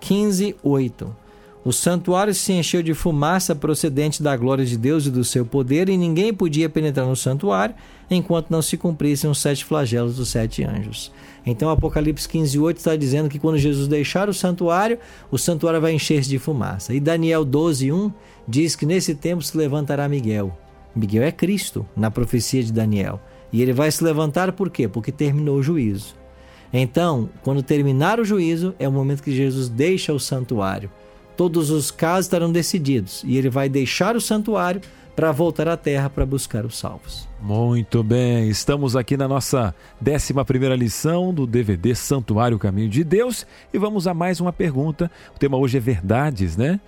15, 0.01 0.57
8. 0.61 1.15
O 1.63 1.71
santuário 1.71 2.31
se 2.31 2.53
encheu 2.53 2.83
de 2.83 2.93
fumaça 2.93 3.55
procedente 3.55 4.21
da 4.21 4.37
glória 4.37 4.63
de 4.63 4.77
Deus 4.77 5.07
e 5.07 5.09
do 5.09 5.23
seu 5.23 5.43
poder, 5.43 5.89
e 5.89 5.97
ninguém 5.97 6.31
podia 6.31 6.69
penetrar 6.69 7.07
no 7.07 7.15
santuário 7.15 7.73
enquanto 8.11 8.51
não 8.51 8.61
se 8.61 8.77
cumprissem 8.77 9.27
os 9.27 9.39
sete 9.39 9.65
flagelos 9.65 10.17
dos 10.17 10.29
sete 10.29 10.63
anjos. 10.63 11.11
Então, 11.43 11.69
Apocalipse 11.69 12.29
15, 12.29 12.59
8 12.59 12.77
está 12.77 12.95
dizendo 12.95 13.29
que 13.29 13.39
quando 13.39 13.57
Jesus 13.57 13.87
deixar 13.87 14.29
o 14.29 14.33
santuário, 14.33 14.99
o 15.31 15.37
santuário 15.37 15.81
vai 15.81 15.93
encher-se 15.93 16.29
de 16.29 16.37
fumaça. 16.37 16.93
E 16.93 16.99
Daniel 16.99 17.45
12, 17.45 17.91
1 17.91 18.11
diz 18.47 18.75
que 18.75 18.85
nesse 18.85 19.15
tempo 19.15 19.41
se 19.41 19.57
levantará 19.57 20.07
Miguel. 20.09 20.55
Miguel 20.95 21.23
é 21.23 21.31
Cristo, 21.31 21.83
na 21.95 22.11
profecia 22.11 22.63
de 22.63 22.71
Daniel. 22.71 23.19
E 23.51 23.61
ele 23.61 23.73
vai 23.73 23.89
se 23.89 24.03
levantar 24.03 24.51
por 24.51 24.69
quê? 24.69 24.87
Porque 24.87 25.11
terminou 25.11 25.57
o 25.57 25.63
juízo. 25.63 26.24
Então, 26.73 27.29
quando 27.43 27.63
terminar 27.63 28.19
o 28.19 28.25
juízo, 28.25 28.75
é 28.79 28.87
o 28.87 28.91
momento 28.91 29.23
que 29.23 29.35
Jesus 29.35 29.69
deixa 29.69 30.13
o 30.13 30.19
santuário. 30.19 30.89
Todos 31.37 31.69
os 31.69 31.91
casos 31.91 32.25
estarão 32.25 32.51
decididos 32.51 33.23
e 33.25 33.37
ele 33.37 33.49
vai 33.49 33.67
deixar 33.67 34.15
o 34.15 34.21
santuário 34.21 34.81
para 35.15 35.31
voltar 35.31 35.67
à 35.67 35.77
terra 35.77 36.09
para 36.09 36.25
buscar 36.25 36.65
os 36.65 36.77
salvos. 36.77 37.27
Muito 37.41 38.03
bem, 38.03 38.49
estamos 38.49 38.95
aqui 38.95 39.15
na 39.15 39.27
nossa 39.27 39.73
11 40.01 40.33
lição 40.77 41.33
do 41.33 41.47
DVD 41.47 41.95
Santuário 41.95 42.59
Caminho 42.59 42.89
de 42.89 43.03
Deus 43.03 43.45
e 43.73 43.77
vamos 43.77 44.07
a 44.07 44.13
mais 44.13 44.41
uma 44.41 44.51
pergunta. 44.51 45.09
O 45.35 45.39
tema 45.39 45.57
hoje 45.57 45.77
é 45.77 45.79
verdades, 45.79 46.57
né? 46.57 46.79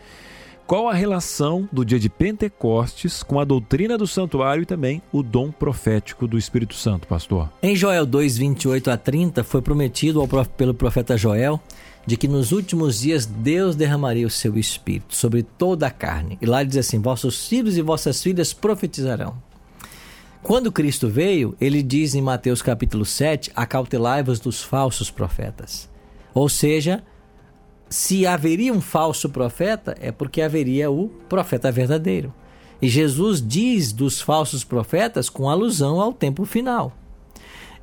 Qual 0.67 0.89
a 0.89 0.93
relação 0.93 1.67
do 1.71 1.85
dia 1.85 1.97
de 1.97 2.09
Pentecostes 2.09 3.23
com 3.23 3.39
a 3.39 3.45
doutrina 3.45 3.97
do 3.97 4.05
santuário 4.05 4.63
e 4.63 4.65
também 4.65 5.01
o 5.13 5.23
dom 5.23 5.49
profético 5.49 6.27
do 6.27 6.37
Espírito 6.37 6.75
Santo, 6.75 7.07
pastor? 7.07 7.49
Em 7.63 7.73
Joel 7.73 8.05
2, 8.05 8.37
28 8.37 8.91
a 8.91 8.97
30, 8.97 9.45
foi 9.45 9.61
prometido 9.61 10.19
ao, 10.19 10.27
pelo 10.45 10.73
profeta 10.73 11.15
Joel 11.15 11.57
de 12.05 12.17
que 12.17 12.27
nos 12.27 12.51
últimos 12.51 12.99
dias 12.99 13.25
Deus 13.25 13.77
derramaria 13.77 14.27
o 14.27 14.29
seu 14.29 14.57
Espírito 14.57 15.15
sobre 15.15 15.41
toda 15.41 15.87
a 15.87 15.91
carne. 15.91 16.37
E 16.41 16.45
lá 16.45 16.61
diz 16.63 16.75
assim: 16.75 16.99
Vossos 16.99 17.47
filhos 17.47 17.77
e 17.77 17.81
vossas 17.81 18.21
filhas 18.21 18.51
profetizarão. 18.51 19.41
Quando 20.43 20.69
Cristo 20.69 21.07
veio, 21.07 21.55
ele 21.61 21.81
diz 21.81 22.13
em 22.13 22.21
Mateus 22.21 22.61
capítulo 22.61 23.05
7: 23.05 23.53
Acautelai-vos 23.55 24.41
dos 24.41 24.61
falsos 24.61 25.09
profetas. 25.09 25.89
Ou 26.33 26.49
seja, 26.49 27.01
se 27.89 28.27
haveria 28.27 28.73
um 28.73 28.81
falso 28.81 29.29
profeta, 29.29 29.95
é 29.99 30.11
porque 30.11 30.41
haveria 30.41 30.91
o 30.91 31.09
profeta 31.29 31.71
verdadeiro. 31.71 32.33
E 32.81 32.87
Jesus 32.87 33.41
diz 33.45 33.91
dos 33.91 34.21
falsos 34.21 34.63
profetas 34.63 35.29
com 35.29 35.49
alusão 35.49 35.99
ao 35.99 36.13
tempo 36.13 36.45
final. 36.45 36.93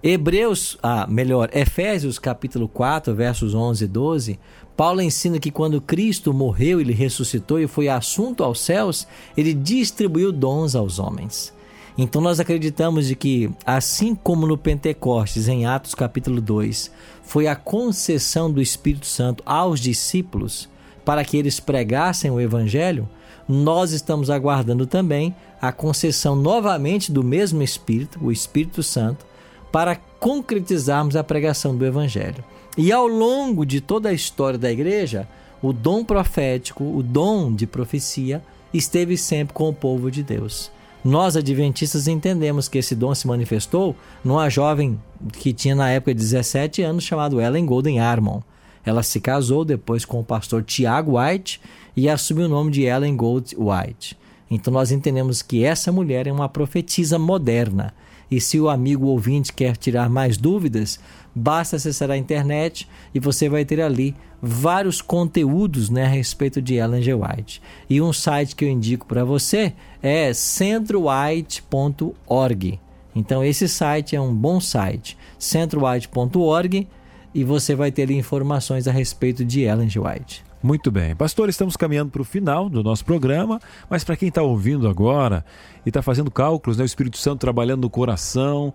Hebreus, 0.03 0.77
ah, 0.83 1.07
melhor, 1.09 1.49
Efésios 1.55 2.19
capítulo 2.19 2.69
4, 2.69 3.14
versos 3.14 3.55
11 3.55 3.85
e 3.85 3.88
12, 3.88 4.38
Paulo 4.77 5.01
ensina 5.01 5.38
que 5.38 5.51
quando 5.51 5.81
Cristo 5.81 6.35
morreu, 6.35 6.79
ele 6.79 6.93
ressuscitou 6.93 7.59
e 7.59 7.67
foi 7.67 7.88
assunto 7.88 8.45
aos 8.45 8.61
céus, 8.61 9.09
ele 9.35 9.55
distribuiu 9.55 10.31
dons 10.31 10.77
aos 10.77 10.99
homens. 10.99 11.54
Então 11.96 12.20
nós 12.20 12.40
acreditamos 12.40 13.07
de 13.07 13.14
que, 13.14 13.50
assim 13.64 14.14
como 14.14 14.46
no 14.46 14.59
Pentecostes, 14.59 15.46
em 15.46 15.64
Atos 15.64 15.94
capítulo 15.94 16.40
2, 16.40 16.90
foi 17.22 17.46
a 17.46 17.54
concessão 17.54 18.50
do 18.50 18.61
Espírito 18.61 19.07
Santo 19.07 19.42
aos 19.46 19.78
discípulos 19.78 20.68
para 21.04 21.24
que 21.24 21.37
eles 21.37 21.61
pregassem 21.61 22.30
o 22.30 22.40
Evangelho, 22.40 23.09
nós 23.46 23.92
estamos 23.92 24.30
aguardando 24.30 24.87
também 24.87 25.35
a 25.61 25.70
concessão 25.70 26.35
novamente 26.35 27.12
do 27.12 27.22
mesmo 27.22 27.62
Espírito, 27.62 28.18
o 28.22 28.33
Espírito 28.33 28.83
Santo, 28.83 29.24
para 29.70 29.96
concretizarmos 30.18 31.14
a 31.14 31.22
pregação 31.22 31.76
do 31.76 31.85
Evangelho. 31.85 32.42
E 32.76 32.90
ao 32.90 33.07
longo 33.07 33.64
de 33.64 33.80
toda 33.80 34.09
a 34.09 34.12
história 34.12 34.59
da 34.59 34.70
igreja, 34.70 35.28
o 35.62 35.72
dom 35.72 36.04
profético, 36.04 36.85
o 36.85 37.02
dom 37.02 37.52
de 37.52 37.66
profecia, 37.66 38.42
esteve 38.72 39.16
sempre 39.16 39.54
com 39.54 39.68
o 39.68 39.74
povo 39.74 40.11
de 40.11 40.22
Deus. 40.22 40.70
Nós, 41.05 41.37
adventistas, 41.37 42.09
entendemos 42.09 42.67
que 42.67 42.79
esse 42.79 42.95
dom 42.95 43.14
se 43.14 43.27
manifestou 43.27 43.95
numa 44.25 44.49
jovem 44.49 44.99
que 45.35 45.53
tinha 45.53 45.75
na 45.75 45.90
época 45.90 46.14
17 46.14 46.81
anos, 46.81 47.05
chamada 47.05 47.37
Ellen 47.43 47.67
Golden 47.67 48.01
Armon. 48.01 48.40
Ela 48.87 49.03
se 49.03 49.21
casou 49.21 49.67
depois 49.67 50.07
com 50.07 50.21
o 50.21 50.25
pastor 50.25 50.62
Tiago 50.62 51.19
White 51.19 51.61
e 51.95 52.09
assumiu 52.09 52.47
o 52.47 52.49
nome 52.49 52.71
de 52.71 52.85
Ellen 52.85 53.14
Gold 53.17 53.55
White. 53.55 54.17
Então 54.51 54.73
nós 54.73 54.90
entendemos 54.90 55.43
que 55.43 55.62
essa 55.62 55.93
mulher 55.93 56.27
é 56.27 56.33
uma 56.33 56.49
profetisa 56.49 57.19
moderna. 57.19 57.93
E 58.31 58.40
se 58.40 58.59
o 58.59 58.71
amigo 58.71 59.07
ouvinte 59.07 59.53
quer 59.53 59.77
tirar 59.77 60.09
mais 60.09 60.38
dúvidas, 60.38 60.99
basta 61.35 61.77
acessar 61.77 62.11
a 62.11 62.17
internet 62.17 62.88
e 63.14 63.21
você 63.21 63.47
vai 63.47 63.64
ter 63.67 63.83
ali 63.83 64.17
vários 64.44 65.00
conteúdos 65.00 65.90
né, 65.90 66.04
a 66.04 66.09
respeito 66.09 66.61
de 66.61 66.74
Ellen 66.74 67.02
G. 67.02 67.14
White. 67.14 67.62
E 67.88 68.00
um 68.00 68.12
site 68.12 68.54
que 68.54 68.64
eu 68.64 68.68
indico 68.68 69.07
para 69.07 69.24
você 69.24 69.72
é 70.02 70.33
centrowhite.org. 70.33 72.80
Então 73.14 73.44
esse 73.44 73.68
site 73.68 74.16
é 74.16 74.20
um 74.20 74.35
bom 74.35 74.61
site, 74.61 75.16
centrowhite.org, 75.38 76.88
e 77.35 77.44
você 77.44 77.74
vai 77.74 77.90
ter 77.90 78.02
ali 78.02 78.16
informações 78.16 78.87
a 78.87 78.92
respeito 78.92 79.44
de 79.44 79.62
Ellen 79.62 79.88
G. 79.88 79.98
White. 79.98 80.44
Muito 80.62 80.90
bem. 80.90 81.14
Pastor, 81.14 81.48
estamos 81.48 81.76
caminhando 81.76 82.11
para 82.11 82.22
o 82.22 82.24
final 82.24 82.70
do 82.70 82.83
nosso 82.83 83.04
programa, 83.04 83.61
mas 83.90 84.02
para 84.02 84.16
quem 84.16 84.28
está 84.28 84.42
ouvindo 84.42 84.88
agora 84.88 85.44
e 85.85 85.90
está 85.90 86.00
fazendo 86.00 86.30
cálculos, 86.30 86.78
né, 86.78 86.83
o 86.83 86.87
Espírito 86.87 87.18
Santo 87.18 87.40
trabalhando 87.40 87.83
no 87.83 87.90
coração, 87.90 88.72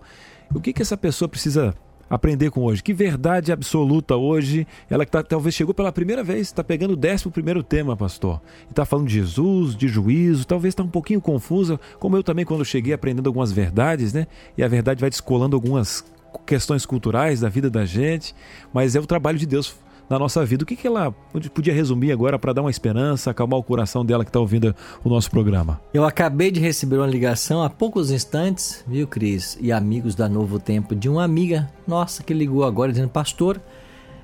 o 0.54 0.60
que, 0.60 0.72
que 0.72 0.82
essa 0.82 0.96
pessoa 0.96 1.28
precisa 1.28 1.74
aprender 2.10 2.50
com 2.50 2.62
hoje? 2.62 2.82
Que 2.82 2.92
verdade 2.92 3.52
absoluta 3.52 4.16
hoje, 4.16 4.66
ela 4.90 5.06
que 5.06 5.12
tá, 5.12 5.22
talvez 5.22 5.54
chegou 5.54 5.72
pela 5.72 5.92
primeira 5.92 6.24
vez, 6.24 6.48
está 6.48 6.64
pegando 6.64 6.92
o 6.92 6.96
décimo 6.96 7.30
primeiro 7.30 7.62
tema, 7.62 7.96
pastor. 7.96 8.42
E 8.66 8.72
está 8.72 8.84
falando 8.84 9.06
de 9.06 9.14
Jesus, 9.14 9.76
de 9.76 9.86
juízo, 9.86 10.44
talvez 10.44 10.72
está 10.72 10.82
um 10.82 10.88
pouquinho 10.88 11.20
confusa, 11.20 11.78
como 12.00 12.16
eu 12.16 12.24
também 12.24 12.44
quando 12.44 12.64
cheguei 12.64 12.92
aprendendo 12.92 13.28
algumas 13.28 13.52
verdades, 13.52 14.12
né? 14.12 14.26
E 14.58 14.64
a 14.64 14.68
verdade 14.68 15.00
vai 15.00 15.08
descolando 15.08 15.56
algumas 15.56 16.04
questões 16.44 16.84
culturais 16.84 17.40
da 17.40 17.48
vida 17.48 17.70
da 17.70 17.84
gente, 17.84 18.34
mas 18.72 18.96
é 18.96 19.00
o 19.00 19.06
trabalho 19.06 19.38
de 19.38 19.46
Deus 19.46 19.76
na 20.10 20.18
nossa 20.18 20.44
vida. 20.44 20.64
O 20.64 20.66
que, 20.66 20.74
que 20.74 20.88
ela 20.88 21.12
podia 21.54 21.72
resumir 21.72 22.10
agora 22.10 22.36
para 22.36 22.52
dar 22.52 22.62
uma 22.62 22.70
esperança, 22.70 23.30
acalmar 23.30 23.60
o 23.60 23.62
coração 23.62 24.04
dela 24.04 24.24
que 24.24 24.30
está 24.30 24.40
ouvindo 24.40 24.74
o 25.04 25.08
nosso 25.08 25.30
programa? 25.30 25.80
Eu 25.94 26.04
acabei 26.04 26.50
de 26.50 26.58
receber 26.58 26.96
uma 26.96 27.06
ligação 27.06 27.62
há 27.62 27.70
poucos 27.70 28.10
instantes, 28.10 28.84
viu, 28.88 29.06
Cris, 29.06 29.56
e 29.60 29.70
amigos 29.70 30.16
da 30.16 30.28
Novo 30.28 30.58
Tempo, 30.58 30.96
de 30.96 31.08
uma 31.08 31.22
amiga 31.22 31.70
nossa 31.86 32.24
que 32.24 32.34
ligou 32.34 32.64
agora 32.64 32.90
dizendo: 32.90 33.08
Pastor, 33.08 33.60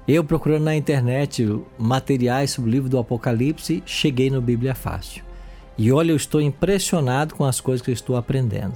eu 0.08 0.24
procurando 0.24 0.64
na 0.64 0.74
internet 0.74 1.48
materiais 1.78 2.50
sobre 2.50 2.68
o 2.68 2.72
livro 2.72 2.88
do 2.88 2.98
Apocalipse, 2.98 3.82
cheguei 3.86 4.28
no 4.28 4.42
Bíblia 4.42 4.74
Fácil. 4.74 5.24
E 5.78 5.92
olha, 5.92 6.10
eu 6.10 6.16
estou 6.16 6.40
impressionado 6.40 7.34
com 7.34 7.44
as 7.44 7.60
coisas 7.60 7.84
que 7.84 7.90
eu 7.90 7.94
estou 7.94 8.16
aprendendo. 8.16 8.74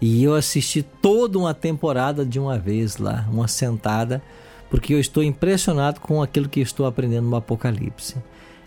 E 0.00 0.24
eu 0.24 0.34
assisti 0.34 0.82
toda 0.82 1.38
uma 1.38 1.54
temporada 1.54 2.26
de 2.26 2.40
uma 2.40 2.58
vez 2.58 2.96
lá, 2.96 3.26
uma 3.30 3.46
sentada 3.46 4.20
porque 4.72 4.94
eu 4.94 4.98
estou 4.98 5.22
impressionado 5.22 6.00
com 6.00 6.22
aquilo 6.22 6.48
que 6.48 6.58
estou 6.58 6.86
aprendendo 6.86 7.28
no 7.28 7.36
Apocalipse. 7.36 8.16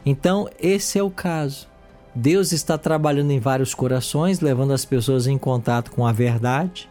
Então, 0.06 0.48
esse 0.62 1.00
é 1.00 1.04
o 1.04 1.10
caso. 1.10 1.68
Deus 2.13 2.52
está 2.52 2.78
trabalhando 2.78 3.32
em 3.32 3.39
vários 3.39 3.74
corações, 3.74 4.39
levando 4.39 4.72
as 4.72 4.86
pessoas 4.86 5.26
em 5.26 5.36
contato 5.36 5.89
com 5.89 6.06
a 6.06 6.12
verdade. 6.12 6.88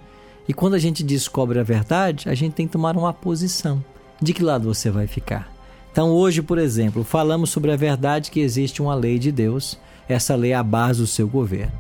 E 0.49 0.53
quando 0.53 0.75
a 0.75 0.81
gente 0.81 1.05
descobre 1.05 1.61
a 1.61 1.63
verdade, 1.63 2.29
a 2.29 2.35
gente 2.35 2.55
tem 2.55 2.67
que 2.67 2.73
tomar 2.73 2.97
uma 2.97 3.13
posição. 3.13 3.85
De 4.21 4.35
que 4.35 4.43
lado 4.43 4.75
você 4.75 4.91
vai 4.91 5.07
ficar? 5.07 5.49
Então, 5.93 6.11
hoje, 6.11 6.43
por 6.43 6.59
exemplo, 6.59 7.05
falamos 7.05 7.51
sobre 7.51 7.71
a 7.71 7.77
verdade 7.77 8.33
que 8.33 8.41
existe 8.41 8.83
uma 8.83 8.97
lei 8.97 9.17
de 9.17 9.31
Deus. 9.31 9.79
Essa 10.09 10.35
lei 10.35 10.51
é 10.51 10.57
a 10.57 10.63
base 10.65 10.99
do 10.99 11.07
seu 11.07 11.29
governo. 11.29 11.73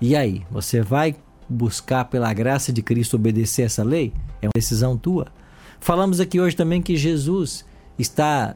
E 0.00 0.14
aí, 0.14 0.42
você 0.48 0.80
vai 0.80 1.16
buscar 1.48 2.04
pela 2.04 2.32
graça 2.32 2.72
de 2.72 2.82
Cristo 2.82 3.16
obedecer 3.16 3.62
essa 3.62 3.82
lei? 3.82 4.12
É 4.40 4.46
uma 4.46 4.52
decisão 4.54 4.96
tua. 4.96 5.26
Falamos 5.80 6.20
aqui 6.20 6.40
hoje 6.40 6.56
também 6.56 6.82
que 6.82 6.96
Jesus 6.96 7.64
está 7.98 8.54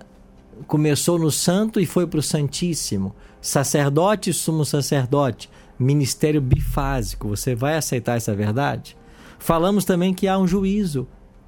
começou 0.66 1.18
no 1.18 1.30
santo 1.30 1.80
e 1.80 1.86
foi 1.86 2.06
para 2.06 2.20
o 2.20 2.22
santíssimo. 2.22 3.14
Sacerdote, 3.40 4.32
sumo 4.32 4.64
sacerdote, 4.64 5.50
ministério 5.78 6.40
bifásico. 6.40 7.28
Você 7.28 7.54
vai 7.54 7.76
aceitar 7.76 8.16
essa 8.16 8.34
verdade? 8.34 8.96
Falamos 9.38 9.84
também 9.84 10.14
que 10.14 10.28
há 10.28 10.38
um 10.38 10.46
juízo. 10.46 11.06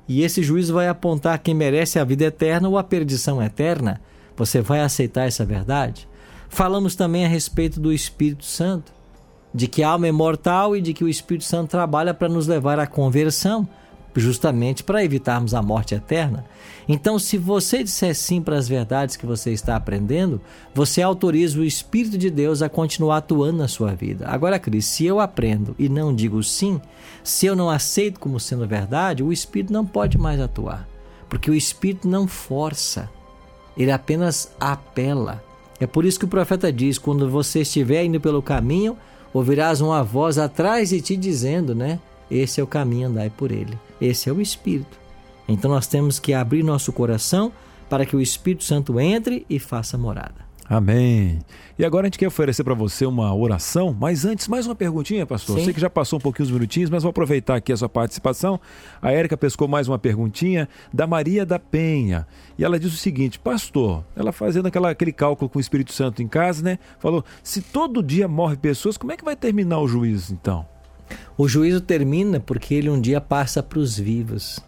E 0.08 0.22
esse 0.22 0.42
juízo 0.42 0.74
vai 0.74 0.88
apontar 0.88 1.38
quem 1.38 1.54
merece 1.54 1.98
a 1.98 2.04
vida 2.04 2.24
eterna 2.24 2.68
ou 2.68 2.76
a 2.76 2.84
perdição 2.84 3.42
eterna. 3.42 4.00
Você 4.36 4.60
vai 4.60 4.80
aceitar 4.80 5.26
essa 5.26 5.44
verdade? 5.44 6.08
Falamos 6.48 6.94
também 6.94 7.24
a 7.24 7.28
respeito 7.28 7.80
do 7.80 7.92
Espírito 7.92 8.44
Santo, 8.44 8.92
de 9.52 9.66
que 9.66 9.82
a 9.82 9.90
alma 9.90 10.08
é 10.08 10.12
mortal 10.12 10.76
e 10.76 10.80
de 10.80 10.92
que 10.92 11.04
o 11.04 11.08
Espírito 11.08 11.44
Santo 11.44 11.70
trabalha 11.70 12.12
para 12.12 12.28
nos 12.28 12.46
levar 12.46 12.78
à 12.78 12.86
conversão 12.86 13.68
justamente 14.20 14.82
para 14.84 15.04
evitarmos 15.04 15.54
a 15.54 15.62
morte 15.62 15.94
eterna. 15.94 16.44
Então, 16.88 17.18
se 17.18 17.38
você 17.38 17.82
disser 17.82 18.14
sim 18.14 18.40
para 18.42 18.56
as 18.56 18.68
verdades 18.68 19.16
que 19.16 19.26
você 19.26 19.52
está 19.52 19.74
aprendendo, 19.74 20.40
você 20.74 21.00
autoriza 21.02 21.58
o 21.58 21.64
Espírito 21.64 22.18
de 22.18 22.30
Deus 22.30 22.62
a 22.62 22.68
continuar 22.68 23.18
atuando 23.18 23.58
na 23.58 23.68
sua 23.68 23.94
vida. 23.94 24.26
Agora, 24.28 24.58
Cris, 24.58 24.86
se 24.86 25.04
eu 25.04 25.18
aprendo 25.18 25.74
e 25.78 25.88
não 25.88 26.14
digo 26.14 26.42
sim, 26.42 26.80
se 27.22 27.46
eu 27.46 27.56
não 27.56 27.70
aceito 27.70 28.20
como 28.20 28.38
sendo 28.38 28.66
verdade, 28.66 29.22
o 29.22 29.32
Espírito 29.32 29.72
não 29.72 29.84
pode 29.84 30.18
mais 30.18 30.40
atuar. 30.40 30.86
Porque 31.28 31.50
o 31.50 31.54
Espírito 31.54 32.06
não 32.06 32.28
força, 32.28 33.08
ele 33.76 33.90
apenas 33.90 34.52
apela. 34.60 35.42
É 35.80 35.86
por 35.86 36.04
isso 36.04 36.18
que 36.18 36.24
o 36.24 36.28
profeta 36.28 36.72
diz: 36.72 36.98
quando 36.98 37.28
você 37.28 37.62
estiver 37.62 38.04
indo 38.04 38.20
pelo 38.20 38.42
caminho, 38.42 38.96
ouvirás 39.32 39.80
uma 39.80 40.04
voz 40.04 40.38
atrás 40.38 40.90
de 40.90 41.00
ti 41.00 41.16
dizendo, 41.16 41.74
né? 41.74 41.98
Esse 42.30 42.60
é 42.60 42.64
o 42.64 42.68
caminho, 42.68 43.08
andai 43.08 43.30
por 43.30 43.50
ele. 43.50 43.78
Esse 44.00 44.28
é 44.28 44.32
o 44.32 44.40
Espírito. 44.40 44.98
Então 45.48 45.70
nós 45.70 45.86
temos 45.86 46.18
que 46.18 46.32
abrir 46.32 46.62
nosso 46.62 46.92
coração 46.92 47.52
para 47.88 48.06
que 48.06 48.16
o 48.16 48.20
Espírito 48.20 48.64
Santo 48.64 48.98
entre 48.98 49.44
e 49.48 49.58
faça 49.58 49.98
morada. 49.98 50.44
Amém. 50.66 51.40
E 51.78 51.84
agora 51.84 52.06
a 52.06 52.06
gente 52.06 52.18
quer 52.18 52.26
oferecer 52.26 52.64
para 52.64 52.72
você 52.72 53.04
uma 53.04 53.34
oração, 53.34 53.94
mas 53.98 54.24
antes, 54.24 54.48
mais 54.48 54.66
uma 54.66 54.74
perguntinha, 54.74 55.26
pastor. 55.26 55.58
Sim. 55.58 55.64
Sei 55.66 55.74
que 55.74 55.80
já 55.80 55.90
passou 55.90 56.18
um 56.18 56.22
pouquinho 56.22 56.46
os 56.46 56.50
minutinhos, 56.50 56.88
mas 56.88 57.02
vou 57.02 57.10
aproveitar 57.10 57.56
aqui 57.56 57.70
a 57.70 57.76
sua 57.76 57.88
participação. 57.88 58.58
A 59.02 59.12
Érica 59.12 59.36
pescou 59.36 59.68
mais 59.68 59.88
uma 59.88 59.98
perguntinha 59.98 60.66
da 60.92 61.06
Maria 61.06 61.44
da 61.44 61.58
Penha. 61.58 62.26
E 62.56 62.64
ela 62.64 62.78
diz 62.78 62.94
o 62.94 62.96
seguinte: 62.96 63.38
Pastor, 63.38 64.04
ela 64.16 64.32
fazendo 64.32 64.66
aquela, 64.66 64.90
aquele 64.90 65.12
cálculo 65.12 65.50
com 65.50 65.58
o 65.58 65.60
Espírito 65.60 65.92
Santo 65.92 66.22
em 66.22 66.28
casa, 66.28 66.62
né? 66.62 66.78
Falou: 66.98 67.22
se 67.42 67.60
todo 67.60 68.02
dia 68.02 68.26
morre 68.26 68.56
pessoas, 68.56 68.96
como 68.96 69.12
é 69.12 69.16
que 69.16 69.24
vai 69.24 69.36
terminar 69.36 69.80
o 69.80 69.88
juízo 69.88 70.32
então? 70.32 70.66
O 71.36 71.48
juízo 71.48 71.80
termina 71.80 72.38
porque 72.40 72.74
ele 72.74 72.90
um 72.90 73.00
dia 73.00 73.20
passa 73.20 73.62
para 73.62 73.78
os 73.78 73.98
vivos. 73.98 74.60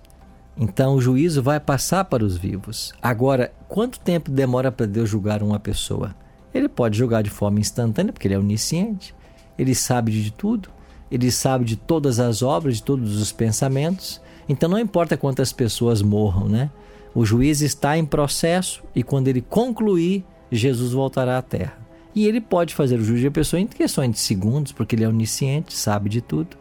Então 0.57 0.95
o 0.95 1.01
juízo 1.01 1.43
vai 1.43 1.61
passar 1.61 2.05
para 2.05 2.25
os 2.25 2.37
vivos. 2.37 2.93
Agora, 3.03 3.53
quanto 3.69 4.01
tempo 4.01 4.31
demora 4.31 4.73
para 4.73 4.87
Deus 4.87 5.09
julgar 5.09 5.43
uma 5.43 5.61
pessoa? 5.61 6.15
Ele 6.55 6.69
pode 6.69 6.97
julgar 6.97 7.23
de 7.23 7.31
forma 7.31 7.61
instantânea, 7.61 8.13
porque 8.13 8.27
ele 8.27 8.35
é 8.35 8.39
onisciente. 8.39 9.15
Ele 9.59 9.75
sabe 9.75 10.11
de 10.11 10.31
tudo. 10.31 10.71
Ele 11.11 11.31
sabe 11.31 11.65
de 11.65 11.77
todas 11.77 12.19
as 12.19 12.43
obras, 12.43 12.77
de 12.77 12.83
todos 12.83 13.21
os 13.21 13.31
pensamentos. 13.31 14.21
Então 14.49 14.69
não 14.69 14.79
importa 14.79 15.17
quantas 15.17 15.53
pessoas 15.53 16.03
morram, 16.03 16.49
né? 16.49 16.71
O 17.15 17.25
juiz 17.25 17.61
está 17.61 17.97
em 17.97 18.05
processo 18.05 18.83
e 18.95 19.03
quando 19.03 19.29
ele 19.29 19.41
concluir, 19.41 20.25
Jesus 20.51 20.93
voltará 20.93 21.39
à 21.39 21.43
terra. 21.43 21.86
E 22.17 22.27
ele 22.27 22.41
pode 22.41 22.75
fazer 22.75 22.99
o 22.99 23.05
juízo 23.05 23.25
de 23.25 23.31
pessoa 23.31 23.61
em 23.61 23.67
questões 23.67 24.11
de 24.11 24.19
segundos, 24.19 24.73
porque 24.73 24.97
ele 24.97 25.05
é 25.05 25.09
onisciente, 25.09 25.77
sabe 25.77 26.09
de 26.09 26.23
tudo. 26.23 26.57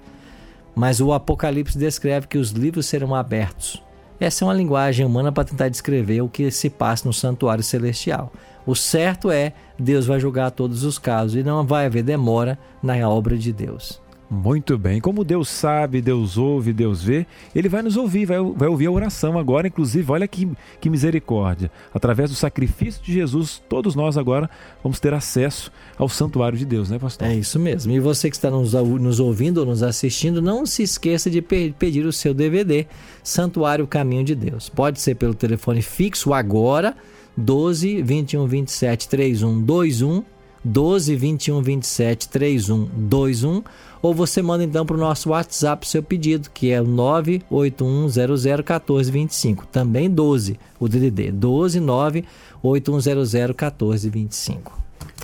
Mas 0.76 1.00
o 1.00 1.14
Apocalipse 1.14 1.78
descreve 1.78 2.28
que 2.28 2.38
os 2.38 2.52
livros 2.52 2.88
serão 2.88 3.16
abertos. 3.16 3.82
Essa 4.20 4.44
é 4.44 4.48
uma 4.48 4.54
linguagem 4.54 5.06
humana 5.06 5.32
para 5.32 5.46
tentar 5.46 5.70
descrever 5.70 6.22
o 6.22 6.28
que 6.28 6.52
se 6.52 6.70
passa 6.70 7.08
no 7.08 7.14
santuário 7.14 7.64
celestial. 7.64 8.34
O 8.66 8.76
certo 8.76 9.32
é, 9.32 9.54
Deus 9.80 10.06
vai 10.06 10.20
julgar 10.20 10.52
todos 10.52 10.84
os 10.84 11.00
casos 11.00 11.38
e 11.38 11.44
não 11.44 11.66
vai 11.66 11.86
haver 11.86 12.04
demora 12.04 12.60
na 12.84 13.08
obra 13.08 13.38
de 13.38 13.54
Deus. 13.54 14.02
Muito 14.30 14.78
bem. 14.78 15.00
Como 15.00 15.24
Deus 15.24 15.50
sabe, 15.50 16.02
Deus 16.02 16.38
ouve, 16.38 16.74
Deus 16.74 17.04
vê, 17.04 17.28
Ele 17.54 17.70
vai 17.70 17.84
nos 17.84 17.96
ouvir, 17.96 18.26
vai, 18.26 18.38
vai 18.42 18.68
ouvir 18.68 18.88
a 18.88 18.92
oração 18.92 19.38
agora. 19.38 19.68
Inclusive, 19.68 20.12
olha 20.12 20.28
que, 20.28 20.50
que 20.82 20.90
misericórdia. 20.90 21.72
Através 21.94 22.32
do 22.32 22.36
sacrifício 22.36 23.04
de 23.04 23.14
Jesus, 23.14 23.62
todos 23.70 23.94
nós 23.96 24.18
agora 24.18 24.50
vamos 24.84 25.00
ter 25.00 25.14
acesso 25.14 25.72
ao 25.98 26.10
santuário 26.10 26.58
de 26.58 26.66
Deus, 26.66 26.90
né, 26.90 26.98
pastor? 26.98 27.28
É 27.28 27.36
isso 27.36 27.60
mesmo. 27.60 27.92
E 27.92 28.00
você 28.00 28.30
que 28.30 28.36
está 28.36 28.50
nos, 28.50 28.74
nos 28.74 29.20
ouvindo 29.20 29.60
ou 29.60 29.66
nos 29.66 29.84
assistindo, 29.84 30.42
não 30.42 30.66
se 30.66 30.82
esqueça 30.82 31.30
de 31.30 31.42
pe 31.42 31.74
pedir 31.78 32.06
o 32.06 32.12
seu 32.12 32.34
DVD, 32.34 32.88
Santuário 33.24 33.86
Caminho 33.86 34.24
de 34.24 34.34
Deus. 34.34 34.70
Pode 34.70 35.00
ser 35.00 35.16
pelo 35.16 35.34
telefone 35.34 35.82
fixo 35.82 36.34
agora, 36.34 36.96
12 37.38 38.02
21 38.02 38.48
27 38.48 39.10
31 39.10 39.66
21 39.66 40.35
12 40.66 41.16
21 41.16 41.62
27 41.62 42.28
31 42.28 42.86
21 42.86 43.64
ou 44.02 44.14
você 44.14 44.42
manda 44.42 44.64
então 44.64 44.86
para 44.86 44.96
o 44.96 45.00
nosso 45.00 45.30
WhatsApp 45.30 45.86
seu 45.88 46.02
pedido, 46.04 46.50
que 46.54 46.72
é 46.72 46.82
o 46.82 46.86
981001425, 46.86 49.66
também 49.72 50.10
12, 50.10 50.60
o 50.80 50.88
DDD, 50.88 51.32
12 51.32 51.82
981001425. 52.64 54.72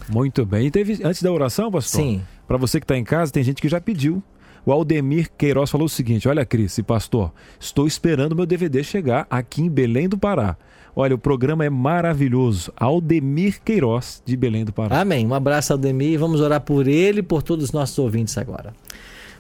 Muito 0.10 0.46
bem. 0.46 0.68
E 0.68 0.72
teve 0.72 1.00
antes 1.04 1.22
da 1.22 1.32
oração, 1.32 1.72
pastor? 1.72 2.02
Sim. 2.02 2.22
Para 2.48 2.58
você 2.58 2.80
que 2.80 2.86
está 2.86 2.98
em 2.98 3.04
casa, 3.04 3.32
tem 3.32 3.44
gente 3.44 3.62
que 3.62 3.70
já 3.70 3.80
pediu. 3.80 4.24
O 4.66 4.72
Aldemir 4.72 5.30
Queiroz 5.38 5.70
falou 5.70 5.86
o 5.86 5.90
seguinte: 5.90 6.28
Olha, 6.28 6.46
Cris 6.46 6.78
e 6.78 6.84
pastor, 6.84 7.32
estou 7.60 7.88
esperando 7.88 8.36
meu 8.36 8.46
DVD 8.46 8.84
chegar 8.84 9.26
aqui 9.30 9.62
em 9.62 9.70
Belém 9.70 10.08
do 10.08 10.18
Pará. 10.18 10.56
Olha, 10.96 11.16
o 11.16 11.18
programa 11.18 11.66
é 11.66 11.70
maravilhoso. 11.70 12.72
Aldemir 12.76 13.62
Queiroz, 13.64 14.22
de 14.26 14.36
Belém 14.36 14.66
do 14.66 14.74
Pará. 14.74 15.00
Amém. 15.00 15.26
Um 15.26 15.34
abraço, 15.34 15.74
Aldemir. 15.74 16.20
Vamos 16.20 16.42
orar 16.42 16.62
por 16.62 16.88
ele 16.88 17.22
e 17.22 17.24
por 17.24 17.42
todos 17.42 17.66
os 17.66 17.72
nossos 17.72 17.98
ouvintes 17.98 18.38
agora. 18.38 18.74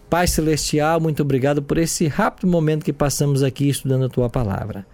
Pai 0.09 0.27
Celestial, 0.27 0.99
muito 0.99 1.21
obrigado 1.21 1.61
por 1.61 1.77
esse 1.77 2.07
rápido 2.07 2.47
momento 2.47 2.83
que 2.83 2.93
passamos 2.93 3.43
aqui 3.43 3.69
estudando 3.69 4.05
a 4.05 4.09
tua 4.09 4.29
palavra. 4.29 4.85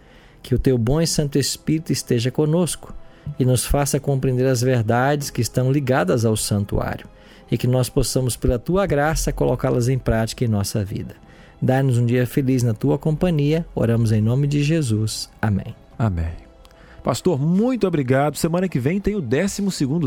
Que 0.44 0.54
o 0.54 0.60
teu 0.60 0.78
bom 0.78 1.00
e 1.00 1.08
santo 1.08 1.38
Espírito 1.38 1.92
esteja 1.92 2.32
conosco 2.32 2.94
e 3.40 3.46
nos 3.46 3.66
faça 3.66 4.00
compreender 4.00 4.48
as 4.48 4.62
verdades 4.62 5.30
que 5.30 5.42
estão 5.42 5.72
ligadas 5.72 6.26
ao 6.26 6.36
santuário 6.36 7.08
e 7.52 7.58
que 7.58 7.68
nós 7.68 7.90
possamos, 7.90 8.36
pela 8.36 8.60
tua 8.60 8.86
graça, 8.86 9.32
colocá-las 9.32 9.90
em 9.90 9.98
prática 9.98 10.44
em 10.44 10.48
nossa 10.48 10.84
vida. 10.84 11.16
Dá-nos 11.62 11.98
um 11.98 12.06
dia 12.06 12.28
feliz 12.28 12.64
na 12.64 12.74
tua 12.74 12.98
companhia. 12.98 13.66
Oramos 13.74 14.12
em 14.12 14.22
nome 14.22 14.48
de 14.48 14.62
Jesus. 14.64 15.30
Amém. 15.42 15.76
Amém. 15.98 16.48
Pastor, 17.04 17.40
muito 17.40 17.88
obrigado. 17.88 18.36
Semana 18.36 18.68
que 18.68 18.80
vem 18.80 19.00
tem 19.00 19.16
o 19.16 19.22
12 19.22 19.64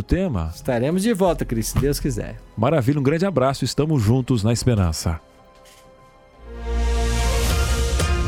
tema. 0.07 0.53
Estaremos 0.55 1.03
de 1.03 1.13
volta, 1.15 1.45
Cris, 1.45 1.69
se 1.69 1.79
Deus 1.79 1.99
quiser. 1.99 2.37
Maravilha, 2.57 3.01
um 3.01 3.03
grande 3.03 3.25
abraço. 3.25 3.65
Estamos 3.65 4.03
juntos 4.03 4.45
na 4.45 4.53
esperança. 4.53 5.19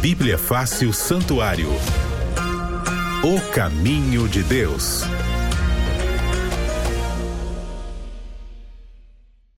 Bíblia 0.00 0.36
Fácil 0.36 0.92
Santuário. 0.92 1.68
O 3.22 3.52
caminho 3.52 4.26
de 4.26 4.42
Deus. 4.42 5.04